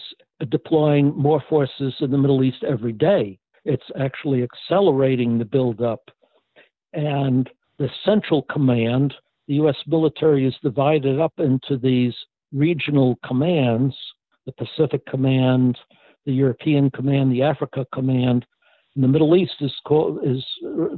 deploying 0.50 1.16
more 1.16 1.44
forces 1.50 1.94
in 2.00 2.12
the 2.12 2.18
Middle 2.18 2.44
East 2.44 2.64
every 2.64 2.94
day. 2.94 3.38
It's 3.66 3.84
actually 4.00 4.44
accelerating 4.44 5.38
the 5.38 5.46
buildup. 5.46 6.02
And 6.94 7.50
the 7.78 7.90
Central 8.06 8.44
Command, 8.44 9.14
the 9.48 9.56
U.S. 9.56 9.76
military 9.88 10.46
is 10.48 10.56
divided 10.64 11.20
up 11.20 11.34
into 11.40 11.78
these 11.78 12.14
regional 12.54 13.20
commands 13.26 13.96
the 14.46 14.52
Pacific 14.54 15.06
Command, 15.08 15.78
the 16.26 16.32
European 16.32 16.90
Command, 16.92 17.32
the 17.32 17.42
Africa 17.42 17.86
Command. 17.94 18.46
The 18.96 19.08
Middle 19.08 19.36
East 19.36 19.56
is, 19.60 19.74
called, 19.86 20.20
is 20.24 20.44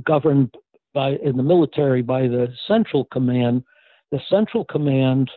governed 0.06 0.54
by 0.94 1.12
in 1.24 1.36
the 1.38 1.44
military 1.44 2.01
by 2.01 2.22
the 2.27 2.48
Central 2.68 3.06
Command. 3.06 3.63
The 4.12 4.20
Central 4.30 4.66
Command 4.66 5.30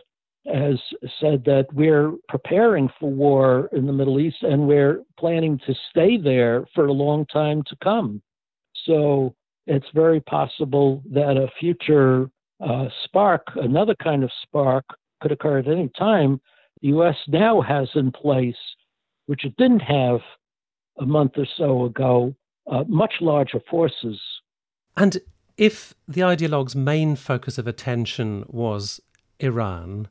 has 0.45 0.79
said 1.19 1.43
that 1.45 1.67
we're 1.73 2.13
preparing 2.27 2.89
for 2.99 3.11
war 3.11 3.69
in 3.73 3.85
the 3.85 3.93
Middle 3.93 4.19
East 4.19 4.37
and 4.41 4.67
we're 4.67 5.03
planning 5.19 5.59
to 5.65 5.75
stay 5.89 6.17
there 6.17 6.65
for 6.73 6.87
a 6.87 6.93
long 6.93 7.25
time 7.27 7.63
to 7.67 7.75
come. 7.83 8.21
So 8.85 9.35
it's 9.67 9.85
very 9.93 10.19
possible 10.21 11.03
that 11.11 11.37
a 11.37 11.47
future 11.59 12.29
uh, 12.59 12.87
spark, 13.03 13.45
another 13.55 13.95
kind 14.01 14.23
of 14.23 14.31
spark, 14.43 14.85
could 15.21 15.31
occur 15.31 15.59
at 15.59 15.67
any 15.67 15.89
time. 15.97 16.41
The 16.81 16.89
U.S. 16.89 17.15
now 17.27 17.61
has 17.61 17.87
in 17.93 18.11
place, 18.11 18.55
which 19.27 19.45
it 19.45 19.55
didn't 19.57 19.81
have 19.81 20.19
a 20.99 21.05
month 21.05 21.33
or 21.37 21.47
so 21.57 21.85
ago, 21.85 22.35
uh, 22.67 22.83
much 22.87 23.15
larger 23.21 23.59
forces. 23.69 24.19
And 24.97 25.19
if 25.57 25.93
the 26.07 26.23
ideologue's 26.23 26.75
main 26.75 27.15
focus 27.15 27.57
of 27.57 27.67
attention 27.67 28.45
was 28.47 28.99
Iran, 29.39 30.07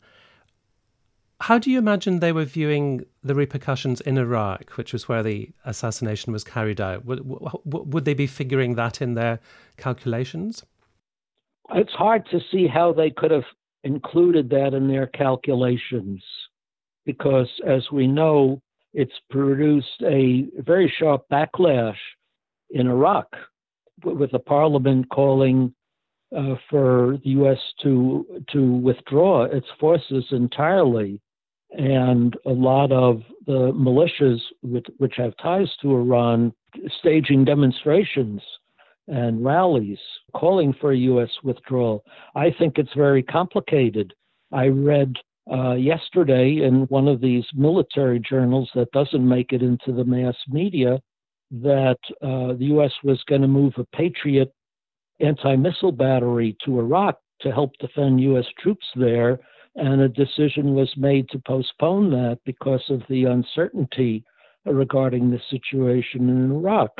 how 1.40 1.58
do 1.58 1.70
you 1.70 1.78
imagine 1.78 2.20
they 2.20 2.32
were 2.32 2.44
viewing 2.44 3.04
the 3.22 3.34
repercussions 3.34 4.00
in 4.02 4.18
Iraq, 4.18 4.72
which 4.72 4.92
was 4.92 5.08
where 5.08 5.22
the 5.22 5.50
assassination 5.64 6.32
was 6.32 6.44
carried 6.44 6.80
out? 6.80 7.04
Would, 7.06 7.22
would 7.64 8.04
they 8.04 8.14
be 8.14 8.26
figuring 8.26 8.74
that 8.74 9.00
in 9.00 9.14
their 9.14 9.40
calculations? 9.78 10.62
It's 11.72 11.92
hard 11.92 12.26
to 12.30 12.40
see 12.50 12.66
how 12.66 12.92
they 12.92 13.10
could 13.10 13.30
have 13.30 13.44
included 13.84 14.50
that 14.50 14.74
in 14.74 14.88
their 14.88 15.06
calculations 15.06 16.22
because, 17.06 17.48
as 17.66 17.90
we 17.90 18.06
know, 18.06 18.60
it's 18.92 19.18
produced 19.30 20.02
a 20.02 20.46
very 20.58 20.92
sharp 20.98 21.24
backlash 21.32 21.96
in 22.70 22.86
Iraq 22.86 23.26
with 24.04 24.30
the 24.32 24.38
parliament 24.38 25.08
calling 25.10 25.74
uh, 26.36 26.54
for 26.68 27.18
the 27.24 27.30
U.S. 27.30 27.58
to 27.82 28.42
to 28.52 28.72
withdraw 28.72 29.44
its 29.44 29.66
forces 29.78 30.24
entirely 30.30 31.20
and 31.72 32.36
a 32.46 32.50
lot 32.50 32.90
of 32.90 33.22
the 33.46 33.72
militias 33.72 34.40
which, 34.62 34.86
which 34.98 35.14
have 35.16 35.36
ties 35.36 35.68
to 35.82 35.94
Iran 35.94 36.52
staging 36.98 37.44
demonstrations 37.44 38.40
and 39.08 39.44
rallies 39.44 39.98
calling 40.34 40.74
for 40.80 40.92
a 40.92 40.96
U.S. 40.98 41.30
withdrawal. 41.42 42.04
I 42.34 42.54
think 42.58 42.78
it's 42.78 42.94
very 42.96 43.22
complicated. 43.22 44.12
I 44.52 44.66
read 44.66 45.14
uh, 45.52 45.74
yesterday 45.74 46.62
in 46.62 46.82
one 46.88 47.08
of 47.08 47.20
these 47.20 47.44
military 47.54 48.20
journals 48.20 48.70
that 48.74 48.90
doesn't 48.92 49.28
make 49.28 49.52
it 49.52 49.62
into 49.62 49.92
the 49.92 50.04
mass 50.04 50.36
media 50.48 51.00
that 51.50 51.98
uh, 52.22 52.54
the 52.54 52.66
U.S. 52.66 52.92
was 53.02 53.22
going 53.28 53.42
to 53.42 53.48
move 53.48 53.74
a 53.76 53.84
Patriot 53.96 54.52
anti 55.20 55.56
missile 55.56 55.92
battery 55.92 56.56
to 56.64 56.78
Iraq 56.78 57.18
to 57.42 57.50
help 57.50 57.72
defend 57.80 58.20
U.S. 58.20 58.46
troops 58.58 58.86
there 58.96 59.40
and 59.76 60.00
a 60.00 60.08
decision 60.08 60.74
was 60.74 60.92
made 60.96 61.28
to 61.30 61.38
postpone 61.38 62.10
that 62.10 62.38
because 62.44 62.82
of 62.88 63.02
the 63.08 63.24
uncertainty 63.24 64.24
regarding 64.64 65.30
the 65.30 65.40
situation 65.48 66.28
in 66.28 66.50
Iraq. 66.50 66.90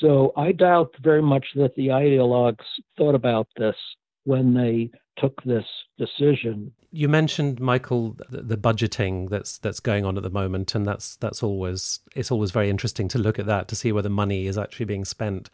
So 0.00 0.32
I 0.36 0.52
doubt 0.52 0.94
very 1.00 1.22
much 1.22 1.46
that 1.54 1.74
the 1.76 1.88
ideologues 1.88 2.64
thought 2.96 3.14
about 3.14 3.48
this 3.56 3.76
when 4.24 4.54
they 4.54 4.90
took 5.18 5.42
this 5.44 5.64
decision. 5.98 6.72
You 6.90 7.08
mentioned 7.08 7.58
Michael 7.58 8.16
the 8.28 8.56
budgeting 8.56 9.30
that's 9.30 9.58
that's 9.58 9.80
going 9.80 10.04
on 10.04 10.16
at 10.16 10.22
the 10.22 10.30
moment, 10.30 10.74
and 10.74 10.86
that's 10.86 11.16
that's 11.16 11.42
always 11.42 12.00
it's 12.14 12.30
always 12.30 12.50
very 12.50 12.68
interesting 12.68 13.08
to 13.08 13.18
look 13.18 13.38
at 13.38 13.46
that 13.46 13.68
to 13.68 13.76
see 13.76 13.92
where 13.92 14.02
the 14.02 14.10
money 14.10 14.46
is 14.46 14.58
actually 14.58 14.86
being 14.86 15.04
spent. 15.04 15.48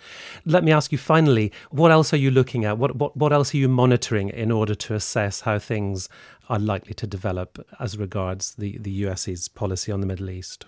Let 0.45 0.65
me 0.65 0.73
ask 0.73 0.91
you 0.91 0.99
finally, 0.99 1.53
what 1.71 1.93
else 1.93 2.13
are 2.13 2.17
you 2.17 2.31
looking 2.31 2.65
at? 2.65 2.79
What 2.79 2.97
what 2.97 3.17
what 3.17 3.33
else 3.33 3.55
are 3.55 3.59
you 3.59 3.69
monitoring 3.69 4.31
in 4.31 4.51
order 4.51 4.75
to 4.75 4.95
assess 4.95 5.43
how 5.43 5.59
things 5.59 6.09
are 6.49 6.59
likely 6.59 6.95
to 6.95 7.07
develop 7.07 7.65
as 7.79 7.97
regards 7.97 8.57
the 8.57 8.79
the 8.79 8.91
US's 8.91 9.47
policy 9.49 9.93
on 9.93 10.01
the 10.01 10.07
Middle 10.07 10.31
East? 10.31 10.67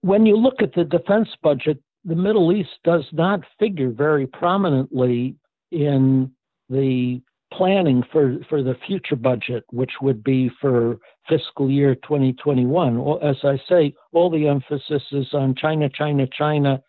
When 0.00 0.24
you 0.24 0.36
look 0.36 0.62
at 0.62 0.74
the 0.74 0.84
defense 0.84 1.28
budget, 1.42 1.82
the 2.04 2.14
Middle 2.14 2.52
East 2.52 2.78
does 2.84 3.04
not 3.12 3.40
figure 3.58 3.90
very 3.90 4.26
prominently 4.26 5.36
in 5.70 6.30
the 6.70 7.20
planning 7.52 8.02
for, 8.12 8.38
for 8.48 8.62
the 8.62 8.76
future 8.86 9.16
budget, 9.16 9.64
which 9.70 9.92
would 10.02 10.22
be 10.24 10.50
for 10.60 10.98
fiscal 11.28 11.70
year 11.70 11.94
2021. 11.96 13.02
Well, 13.02 13.18
as 13.22 13.36
I 13.44 13.60
say, 13.68 13.94
all 14.12 14.30
the 14.30 14.48
emphasis 14.48 15.02
is 15.12 15.28
on 15.32 15.54
China, 15.54 15.88
China, 15.88 16.26
China, 16.26 16.82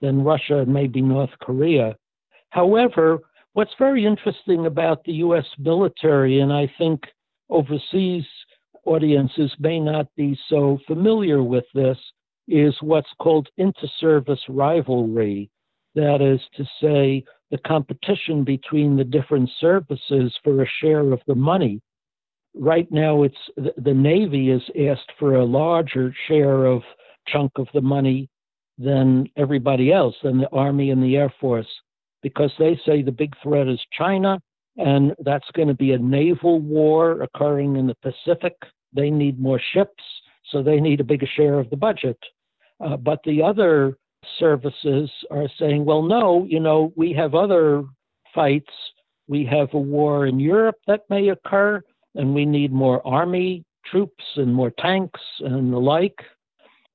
then 0.00 0.22
Russia, 0.22 0.58
and 0.58 0.72
maybe 0.72 1.00
North 1.00 1.30
Korea. 1.40 1.96
However, 2.50 3.18
what's 3.52 3.74
very 3.78 4.04
interesting 4.04 4.66
about 4.66 5.04
the 5.04 5.12
U.S. 5.14 5.46
military, 5.58 6.40
and 6.40 6.52
I 6.52 6.70
think 6.78 7.02
overseas 7.48 8.24
audiences 8.84 9.52
may 9.58 9.78
not 9.78 10.06
be 10.16 10.38
so 10.48 10.78
familiar 10.86 11.42
with 11.42 11.64
this, 11.74 11.98
is 12.48 12.74
what's 12.80 13.10
called 13.20 13.48
inter-service 13.58 14.40
rivalry. 14.48 15.50
That 15.94 16.20
is 16.20 16.40
to 16.56 16.64
say, 16.80 17.24
the 17.50 17.58
competition 17.58 18.44
between 18.44 18.96
the 18.96 19.04
different 19.04 19.50
services 19.60 20.32
for 20.44 20.62
a 20.62 20.68
share 20.80 21.12
of 21.12 21.20
the 21.26 21.34
money. 21.34 21.80
Right 22.54 22.90
now, 22.90 23.22
it's 23.22 23.36
the 23.56 23.94
Navy 23.94 24.50
is 24.50 24.62
asked 24.88 25.12
for 25.18 25.36
a 25.36 25.44
larger 25.44 26.14
share 26.26 26.64
of 26.66 26.82
chunk 27.28 27.52
of 27.56 27.68
the 27.74 27.80
money 27.80 28.28
than 28.78 29.28
everybody 29.36 29.92
else, 29.92 30.14
than 30.22 30.38
the 30.38 30.48
Army 30.50 30.90
and 30.90 31.02
the 31.02 31.16
Air 31.16 31.32
Force, 31.40 31.68
because 32.22 32.50
they 32.58 32.80
say 32.86 33.02
the 33.02 33.12
big 33.12 33.34
threat 33.42 33.68
is 33.68 33.80
China, 33.92 34.40
and 34.76 35.14
that's 35.20 35.50
going 35.54 35.68
to 35.68 35.74
be 35.74 35.92
a 35.92 35.98
naval 35.98 36.60
war 36.60 37.22
occurring 37.22 37.76
in 37.76 37.86
the 37.86 37.96
Pacific. 37.96 38.54
They 38.92 39.10
need 39.10 39.38
more 39.38 39.60
ships, 39.72 40.02
so 40.50 40.62
they 40.62 40.80
need 40.80 41.00
a 41.00 41.04
bigger 41.04 41.28
share 41.36 41.58
of 41.58 41.70
the 41.70 41.76
budget. 41.76 42.18
Uh, 42.80 42.96
but 42.96 43.20
the 43.24 43.42
other 43.42 43.96
services 44.38 45.10
are 45.30 45.48
saying, 45.58 45.84
well, 45.84 46.02
no, 46.02 46.44
you 46.48 46.60
know, 46.60 46.92
we 46.96 47.12
have 47.14 47.34
other 47.34 47.84
fights. 48.34 48.72
We 49.28 49.44
have 49.46 49.72
a 49.74 49.78
war 49.78 50.26
in 50.26 50.40
Europe 50.40 50.76
that 50.86 51.02
may 51.08 51.28
occur, 51.28 51.82
and 52.14 52.34
we 52.34 52.44
need 52.44 52.72
more 52.72 53.06
army 53.06 53.64
troops 53.86 54.24
and 54.36 54.54
more 54.54 54.72
tanks 54.78 55.20
and 55.40 55.72
the 55.72 55.78
like. 55.78 56.18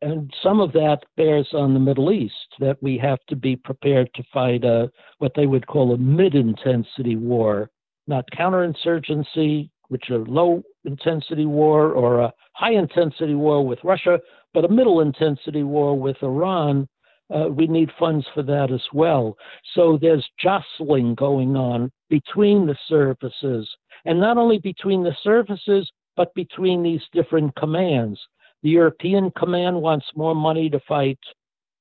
And 0.02 0.32
some 0.44 0.60
of 0.60 0.72
that 0.74 1.00
bears 1.18 1.48
on 1.54 1.74
the 1.74 1.80
Middle 1.80 2.12
East 2.12 2.34
that 2.60 2.78
we 2.84 2.98
have 3.00 3.20
to 3.28 3.36
be 3.36 3.56
prepared 3.56 4.14
to 4.14 4.24
fight 4.34 4.64
a 4.64 4.92
what 5.18 5.34
they 5.36 5.48
would 5.48 5.66
call 5.68 5.94
a 5.94 5.98
mid-intensity 5.98 7.16
war. 7.16 7.70
not 8.08 8.30
counterinsurgency, 8.38 9.70
which 9.88 10.10
are 10.10 10.20
low 10.20 10.64
intensity 10.84 11.46
war, 11.46 11.92
or 11.92 12.22
a 12.22 12.34
high 12.54 12.74
intensity 12.74 13.36
war 13.36 13.66
with 13.66 13.80
Russia, 13.84 14.20
but 14.54 14.66
a 14.66 14.70
middle 14.70 15.02
intensity 15.02 15.64
war 15.64 15.98
with 15.98 16.18
Iran. 16.22 16.88
Uh, 17.34 17.48
we 17.50 17.68
need 17.68 17.90
funds 17.98 18.26
for 18.34 18.44
that 18.44 18.72
as 18.72 18.84
well. 18.94 19.36
So 19.74 19.98
there's 20.00 20.26
jostling 20.40 21.16
going 21.16 21.56
on 21.56 21.92
between 22.10 22.68
the 22.68 22.78
services, 22.88 23.68
and 24.06 24.20
not 24.20 24.38
only 24.38 24.60
between 24.60 25.04
the 25.04 25.16
services, 25.24 25.90
but 26.16 26.34
between 26.36 26.84
these 26.84 27.02
different 27.14 27.56
commands. 27.56 28.20
The 28.64 28.70
European 28.70 29.32
Command 29.38 29.82
wants 29.82 30.06
more 30.16 30.36
money 30.36 30.70
to 30.70 30.80
fight 30.88 31.20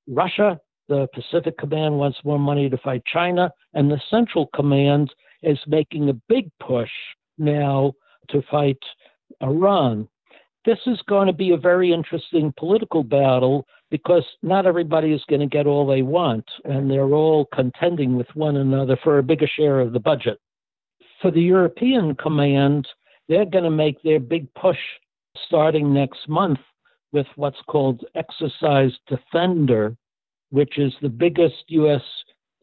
Russia. 0.09 0.59
The 0.89 1.09
Pacific 1.15 1.57
Command 1.57 1.99
wants 1.99 2.19
more 2.25 2.39
money 2.39 2.69
to 2.69 2.77
fight 2.79 3.03
China. 3.07 3.51
And 3.73 3.91
the 3.91 4.01
Central 4.11 4.51
Command 4.55 5.13
is 5.43 5.59
making 5.67 6.09
a 6.09 6.21
big 6.29 6.51
push 6.61 6.91
now 7.39 7.93
to 8.29 8.43
fight 8.51 8.79
Iran. 9.43 10.09
This 10.65 10.79
is 10.87 11.01
going 11.09 11.27
to 11.27 11.33
be 11.33 11.53
a 11.53 11.59
very 11.59 11.93
interesting 11.93 12.53
political 12.59 13.03
battle 13.03 13.67
because 13.95 14.25
not 14.43 14.67
everybody 14.67 15.13
is 15.13 15.23
going 15.29 15.41
to 15.41 15.47
get 15.47 15.69
all 15.69 15.87
they 15.87 16.03
want, 16.03 16.45
and 16.65 16.91
they're 16.91 17.15
all 17.15 17.47
contending 17.55 18.17
with 18.17 18.27
one 18.35 18.57
another 18.57 18.99
for 19.05 19.19
a 19.19 19.23
bigger 19.23 19.47
share 19.47 19.79
of 19.79 19.93
the 19.93 20.01
budget. 20.01 20.41
For 21.23 21.31
the 21.31 21.41
European 21.41 22.17
Command, 22.17 22.89
they're 23.29 23.45
going 23.45 23.63
to 23.63 23.71
make 23.71 24.03
their 24.03 24.19
big 24.19 24.53
push 24.55 24.81
starting 25.47 25.95
next 25.95 26.29
month 26.29 26.59
with 27.13 27.29
what's 27.37 27.63
called 27.69 28.05
Exercise 28.17 28.91
Defender, 29.07 29.97
which 30.51 30.77
is 30.77 30.93
the 31.01 31.09
biggest 31.09 31.63
U.S. 31.69 32.03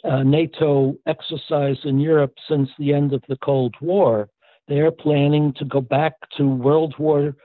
Uh, 0.04 0.24
NATO 0.24 0.98
exercise 1.08 1.78
in 1.86 1.98
Europe 1.98 2.34
since 2.50 2.68
the 2.78 2.94
end 2.94 3.14
of 3.14 3.24
the 3.30 3.38
Cold 3.38 3.74
War. 3.80 4.28
They're 4.68 4.92
planning 4.92 5.54
to 5.60 5.64
go 5.64 5.80
back 5.80 6.16
to 6.36 6.46
World 6.46 6.94
War 7.00 7.38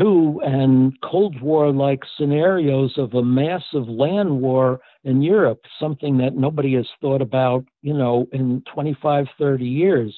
II 0.00 0.36
and 0.42 0.92
Cold 1.02 1.40
War 1.40 1.72
like 1.72 2.02
scenarios 2.18 2.94
of 2.98 3.14
a 3.14 3.22
massive 3.22 3.88
land 3.88 4.40
war 4.40 4.80
in 5.04 5.22
Europe, 5.22 5.60
something 5.80 6.18
that 6.18 6.36
nobody 6.36 6.74
has 6.74 6.88
thought 7.00 7.22
about, 7.22 7.64
you 7.82 7.94
know, 7.94 8.26
in 8.32 8.62
25, 8.72 9.26
30 9.38 9.64
years. 9.64 10.14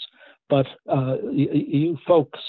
But 0.48 0.66
uh, 0.90 1.16
you, 1.30 1.48
you 1.52 1.98
folks 2.06 2.40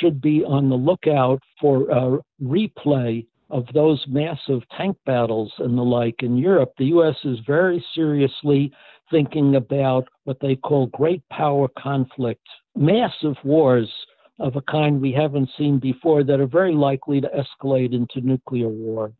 should 0.00 0.20
be 0.20 0.44
on 0.44 0.68
the 0.68 0.76
lookout 0.76 1.40
for 1.60 1.88
a 1.90 2.18
replay 2.42 3.26
of 3.48 3.64
those 3.72 4.04
massive 4.08 4.60
tank 4.76 4.96
battles 5.06 5.52
and 5.58 5.78
the 5.78 5.82
like 5.82 6.22
in 6.22 6.36
Europe. 6.36 6.72
The 6.78 6.86
U.S. 6.86 7.16
is 7.24 7.38
very 7.46 7.84
seriously 7.94 8.72
thinking 9.10 9.54
about 9.54 10.08
what 10.24 10.38
they 10.40 10.56
call 10.56 10.86
great 10.88 11.22
power 11.30 11.68
conflict, 11.78 12.46
massive 12.74 13.36
wars 13.44 13.88
of 14.38 14.56
a 14.56 14.62
kind 14.62 15.00
we 15.00 15.12
haven't 15.12 15.50
seen 15.56 15.78
before 15.78 16.22
that 16.24 16.40
are 16.40 16.46
very 16.46 16.74
likely 16.74 17.20
to 17.20 17.28
escalate 17.28 17.94
into 17.94 18.20
nuclear 18.20 18.68
war. 18.68 19.12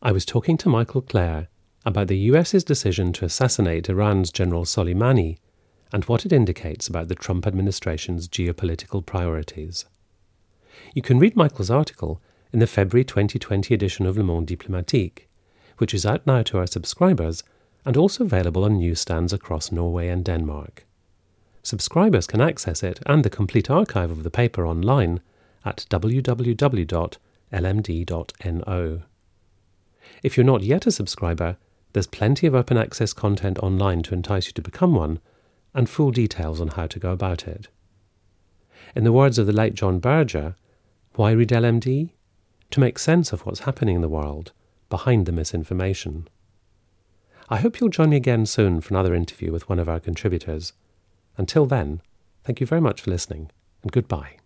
I 0.00 0.12
was 0.12 0.24
talking 0.24 0.56
to 0.58 0.68
Michael 0.68 1.02
Klare 1.02 1.48
about 1.84 2.08
the 2.08 2.18
US's 2.30 2.64
decision 2.64 3.12
to 3.14 3.24
assassinate 3.24 3.88
Iran's 3.88 4.30
General 4.30 4.64
Soleimani 4.64 5.38
and 5.92 6.04
what 6.04 6.24
it 6.24 6.32
indicates 6.32 6.88
about 6.88 7.08
the 7.08 7.14
Trump 7.14 7.46
administration's 7.46 8.28
geopolitical 8.28 9.04
priorities. 9.04 9.84
You 10.94 11.02
can 11.02 11.18
read 11.18 11.36
Michael's 11.36 11.70
article 11.70 12.20
in 12.52 12.58
the 12.58 12.66
February 12.66 13.04
2020 13.04 13.74
edition 13.74 14.06
of 14.06 14.16
Le 14.16 14.24
Monde 14.24 14.46
Diplomatique, 14.46 15.28
which 15.78 15.92
is 15.92 16.06
out 16.06 16.26
now 16.26 16.42
to 16.42 16.58
our 16.58 16.66
subscribers 16.66 17.42
and 17.84 17.96
also 17.96 18.24
available 18.24 18.64
on 18.64 18.78
newsstands 18.78 19.32
across 19.32 19.70
Norway 19.70 20.08
and 20.08 20.24
Denmark. 20.24 20.86
Subscribers 21.64 22.26
can 22.26 22.42
access 22.42 22.82
it 22.82 23.00
and 23.06 23.24
the 23.24 23.30
complete 23.30 23.70
archive 23.70 24.10
of 24.10 24.22
the 24.22 24.30
paper 24.30 24.66
online 24.66 25.20
at 25.64 25.86
www.lmd.no. 25.88 27.12
If 30.22 30.36
you're 30.36 30.44
not 30.44 30.62
yet 30.62 30.86
a 30.86 30.92
subscriber, 30.92 31.56
there's 31.94 32.06
plenty 32.06 32.46
of 32.46 32.54
open 32.54 32.76
access 32.76 33.14
content 33.14 33.58
online 33.60 34.02
to 34.02 34.12
entice 34.12 34.46
you 34.46 34.52
to 34.52 34.60
become 34.60 34.94
one, 34.94 35.20
and 35.72 35.88
full 35.88 36.10
details 36.10 36.60
on 36.60 36.68
how 36.68 36.86
to 36.86 36.98
go 36.98 37.12
about 37.12 37.48
it. 37.48 37.68
In 38.94 39.04
the 39.04 39.12
words 39.12 39.38
of 39.38 39.46
the 39.46 39.52
late 39.52 39.74
John 39.74 40.00
Berger, 40.00 40.56
why 41.14 41.30
read 41.30 41.48
LMD? 41.48 42.10
To 42.72 42.80
make 42.80 42.98
sense 42.98 43.32
of 43.32 43.46
what's 43.46 43.60
happening 43.60 43.96
in 43.96 44.02
the 44.02 44.08
world 44.08 44.52
behind 44.90 45.24
the 45.24 45.32
misinformation. 45.32 46.28
I 47.48 47.56
hope 47.56 47.80
you'll 47.80 47.88
join 47.88 48.10
me 48.10 48.16
again 48.16 48.44
soon 48.44 48.82
for 48.82 48.92
another 48.92 49.14
interview 49.14 49.50
with 49.50 49.66
one 49.68 49.78
of 49.78 49.88
our 49.88 50.00
contributors. 50.00 50.74
Until 51.36 51.66
then, 51.66 52.00
thank 52.44 52.60
you 52.60 52.66
very 52.66 52.80
much 52.80 53.00
for 53.02 53.10
listening, 53.10 53.50
and 53.82 53.92
goodbye. 53.92 54.36